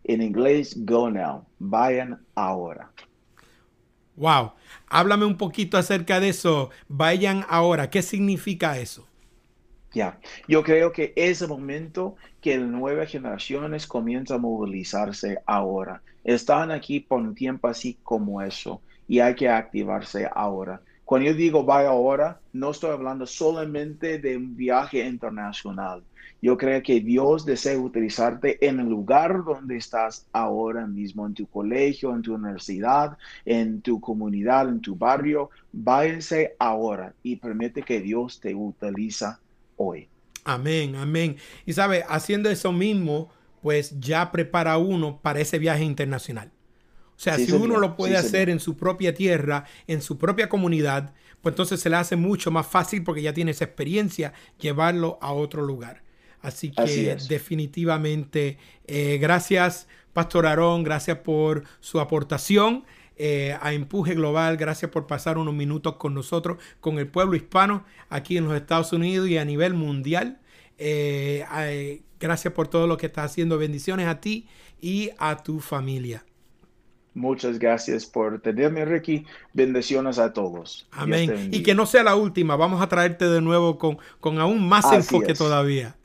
En 0.04 0.22
inglés, 0.22 0.76
go 0.86 1.10
now. 1.10 1.46
Vayan 1.60 2.20
ahora. 2.36 2.92
Wow. 4.18 4.52
Háblame 4.88 5.26
un 5.26 5.38
poquito 5.38 5.78
acerca 5.78 6.20
de 6.20 6.30
eso. 6.30 6.70
Vayan 6.90 7.46
ahora. 7.48 7.90
¿Qué 7.90 8.02
significa 8.02 8.78
eso? 8.78 9.08
Ya, 9.94 10.20
yo 10.46 10.62
creo 10.62 10.92
que 10.92 11.14
es 11.16 11.42
el 11.42 11.48
momento 11.48 12.18
que 12.42 12.58
las 12.58 12.68
nuevas 12.68 13.10
generaciones 13.10 13.88
comienzan 13.88 14.38
a 14.38 14.42
movilizarse 14.42 15.38
ahora. 15.46 16.02
Están 16.26 16.72
aquí 16.72 17.00
por 17.00 17.22
un 17.22 17.34
tiempo 17.34 17.70
así 17.70 17.98
como 18.04 18.42
eso 18.42 18.82
y 19.08 19.20
hay 19.20 19.36
que 19.36 19.50
activarse 19.50 20.28
ahora. 20.34 20.82
Cuando 21.04 21.30
yo 21.30 21.36
digo 21.36 21.64
vaya 21.64 21.90
ahora, 21.90 22.40
no 22.52 22.72
estoy 22.72 22.92
hablando 22.92 23.28
solamente 23.28 24.18
de 24.18 24.38
un 24.38 24.56
viaje 24.56 25.06
internacional. 25.06 26.04
Yo 26.42 26.58
creo 26.58 26.82
que 26.84 27.00
Dios 27.00 27.46
desea 27.46 27.78
utilizarte 27.78 28.64
en 28.68 28.80
el 28.80 28.88
lugar 28.88 29.44
donde 29.44 29.78
estás 29.78 30.28
ahora 30.32 30.86
mismo, 30.86 31.26
en 31.26 31.34
tu 31.34 31.48
colegio, 31.48 32.14
en 32.14 32.22
tu 32.22 32.36
universidad, 32.36 33.18
en 33.46 33.82
tu 33.82 34.00
comunidad, 34.00 34.68
en 34.68 34.82
tu 34.82 34.96
barrio. 34.96 35.50
Váyanse 35.72 36.56
ahora 36.60 37.14
y 37.24 37.36
permite 37.38 37.84
que 37.84 38.02
Dios 38.02 38.40
te 38.40 38.54
utiliza 38.54 39.40
hoy. 39.78 40.08
Amén, 40.44 40.96
amén. 40.96 41.38
Y 41.66 41.74
sabe, 41.74 42.04
haciendo 42.08 42.50
eso 42.50 42.72
mismo, 42.72 43.30
pues 43.62 44.00
ya 44.00 44.32
prepara 44.32 44.78
uno 44.78 45.20
para 45.22 45.40
ese 45.40 45.58
viaje 45.58 45.84
internacional. 45.84 46.52
O 47.16 47.20
sea, 47.20 47.38
si 47.38 47.52
uno 47.52 47.78
lo 47.78 47.96
puede 47.96 48.18
hacer 48.18 48.50
en 48.50 48.60
su 48.60 48.76
propia 48.76 49.14
tierra, 49.14 49.66
en 49.88 50.02
su 50.02 50.18
propia 50.18 50.50
comunidad, 50.50 51.14
pues 51.42 51.54
entonces 51.54 51.80
se 51.80 51.90
le 51.90 51.96
hace 51.96 52.16
mucho 52.16 52.52
más 52.52 52.68
fácil 52.68 53.04
porque 53.04 53.22
ya 53.22 53.34
tiene 53.34 53.52
esa 53.52 53.66
experiencia 53.66 54.34
llevarlo 54.60 55.18
a 55.22 55.32
otro 55.32 55.62
lugar. 55.62 56.04
Así 56.42 56.72
que 56.72 57.18
definitivamente, 57.30 58.58
eh, 58.86 59.18
gracias, 59.20 59.88
Pastor 60.14 60.46
Aarón, 60.46 60.84
gracias 60.84 61.20
por 61.20 61.64
su 61.80 62.00
aportación. 62.00 62.84
Eh, 63.18 63.58
a 63.62 63.72
Empuje 63.72 64.14
Global. 64.14 64.58
Gracias 64.58 64.92
por 64.92 65.08
pasar 65.08 65.38
unos 65.38 65.54
minutos 65.54 65.96
con 65.96 66.14
nosotros, 66.14 66.58
con 66.82 67.00
el 67.00 67.08
pueblo 67.08 67.38
hispano 67.38 67.86
aquí 68.10 68.36
en 68.36 68.44
los 68.44 68.54
Estados 68.54 68.92
Unidos 68.92 69.30
y 69.30 69.38
a 69.38 69.46
nivel 69.46 69.74
mundial. 69.74 70.42
Eh, 70.78 72.02
gracias 72.20 72.54
por 72.54 72.68
todo 72.68 72.88
lo 72.88 72.98
que 72.98 73.06
estás 73.06 73.32
haciendo. 73.32 73.58
Bendiciones 73.58 74.08
a 74.08 74.20
ti 74.20 74.50
y 74.82 75.12
a 75.18 75.42
tu 75.42 75.62
familia. 75.62 76.26
Muchas 77.16 77.60
gracias 77.60 78.06
por 78.06 78.42
tenerme, 78.42 78.84
Ricky. 78.84 79.26
Bendiciones 79.54 80.20
a 80.20 80.34
todos. 80.34 80.86
Amén. 80.92 81.50
Y 81.50 81.64
que 81.64 81.74
no 81.74 81.86
sea 81.86 82.04
la 82.04 82.16
última. 82.16 82.58
Vamos 82.58 82.82
a 82.82 82.90
traerte 82.90 83.30
de 83.30 83.40
nuevo 83.40 83.78
con, 83.78 83.98
con 84.20 84.38
aún 84.40 84.68
más 84.68 84.92
enfoque 84.92 85.34
todavía. 85.34 85.96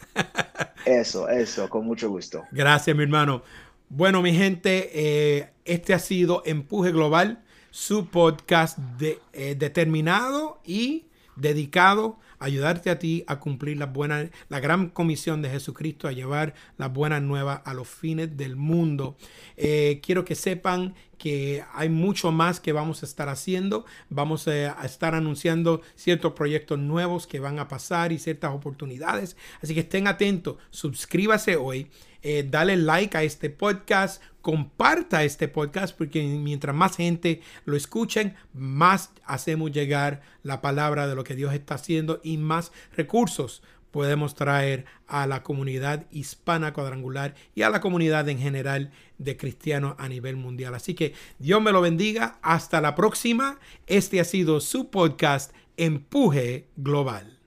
eso, 0.86 1.28
eso, 1.28 1.68
con 1.68 1.84
mucho 1.84 2.08
gusto. 2.08 2.44
Gracias, 2.52 2.96
mi 2.96 3.02
hermano. 3.02 3.42
Bueno, 3.88 4.22
mi 4.22 4.32
gente, 4.32 4.90
eh, 4.94 5.50
este 5.64 5.94
ha 5.94 5.98
sido 5.98 6.44
Empuje 6.46 6.92
Global, 6.92 7.42
su 7.70 8.06
podcast 8.06 8.78
de, 8.78 9.18
eh, 9.32 9.56
determinado 9.58 10.60
y 10.64 11.06
dedicado 11.36 12.18
a 12.38 12.46
ayudarte 12.46 12.90
a 12.90 12.98
ti 12.98 13.24
a 13.26 13.38
cumplir 13.38 13.76
la 13.76 13.86
buena, 13.86 14.30
la 14.48 14.60
gran 14.60 14.88
comisión 14.88 15.42
de 15.42 15.50
Jesucristo, 15.50 16.08
a 16.08 16.12
llevar 16.12 16.54
las 16.78 16.92
buenas 16.92 17.22
nuevas 17.22 17.60
a 17.64 17.74
los 17.74 17.88
fines 17.88 18.36
del 18.36 18.56
mundo. 18.56 19.16
Eh, 19.56 20.00
quiero 20.02 20.24
que 20.24 20.34
sepan 20.34 20.94
que 21.20 21.62
hay 21.74 21.90
mucho 21.90 22.32
más 22.32 22.60
que 22.60 22.72
vamos 22.72 23.02
a 23.02 23.06
estar 23.06 23.28
haciendo. 23.28 23.84
Vamos 24.08 24.48
a 24.48 24.84
estar 24.86 25.14
anunciando 25.14 25.82
ciertos 25.94 26.32
proyectos 26.32 26.78
nuevos 26.78 27.26
que 27.26 27.40
van 27.40 27.58
a 27.58 27.68
pasar 27.68 28.10
y 28.10 28.18
ciertas 28.18 28.54
oportunidades. 28.54 29.36
Así 29.62 29.74
que 29.74 29.80
estén 29.80 30.08
atentos, 30.08 30.56
suscríbase 30.70 31.56
hoy 31.56 31.90
eh, 32.22 32.46
dale 32.48 32.76
like 32.76 33.16
a 33.16 33.22
este 33.22 33.48
podcast, 33.48 34.22
comparta 34.42 35.24
este 35.24 35.48
podcast, 35.48 35.96
porque 35.96 36.22
mientras 36.22 36.74
más 36.76 36.96
gente 36.96 37.40
lo 37.64 37.76
escuchen, 37.76 38.34
más 38.52 39.10
hacemos 39.24 39.72
llegar 39.72 40.20
la 40.42 40.60
palabra 40.60 41.06
de 41.06 41.14
lo 41.14 41.24
que 41.24 41.34
Dios 41.34 41.54
está 41.54 41.76
haciendo 41.76 42.20
y 42.22 42.36
más 42.36 42.72
recursos 42.94 43.62
podemos 43.90 44.34
traer 44.34 44.84
a 45.06 45.26
la 45.26 45.42
comunidad 45.42 46.06
hispana 46.10 46.72
cuadrangular 46.72 47.34
y 47.54 47.62
a 47.62 47.70
la 47.70 47.80
comunidad 47.80 48.28
en 48.28 48.38
general 48.38 48.92
de 49.18 49.36
cristianos 49.36 49.94
a 49.98 50.08
nivel 50.08 50.36
mundial. 50.36 50.74
Así 50.74 50.94
que 50.94 51.14
Dios 51.38 51.60
me 51.60 51.72
lo 51.72 51.80
bendiga. 51.80 52.38
Hasta 52.42 52.80
la 52.80 52.94
próxima. 52.94 53.58
Este 53.86 54.20
ha 54.20 54.24
sido 54.24 54.60
su 54.60 54.90
podcast 54.90 55.52
Empuje 55.76 56.68
Global. 56.76 57.38